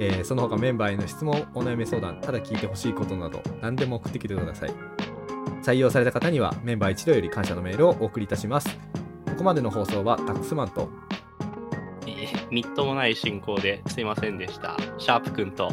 [0.00, 4.74] えーその他メンバーへの質問お悩み相談ただ聞いてほしいことなど何でも送ってきてください
[5.62, 8.68] 採用された方にはメンバー一同より感謝のメールをお送りいたします
[9.26, 10.88] ここまでの放送はタックスマンと
[12.06, 14.76] えーみっともない進行ですいませんでした。
[14.96, 15.70] シャープくんと、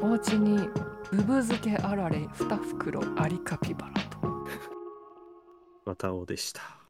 [0.00, 0.68] お家に
[1.10, 4.18] ブブ漬けあられ2袋アリカピバラと
[5.84, 6.81] またおでした。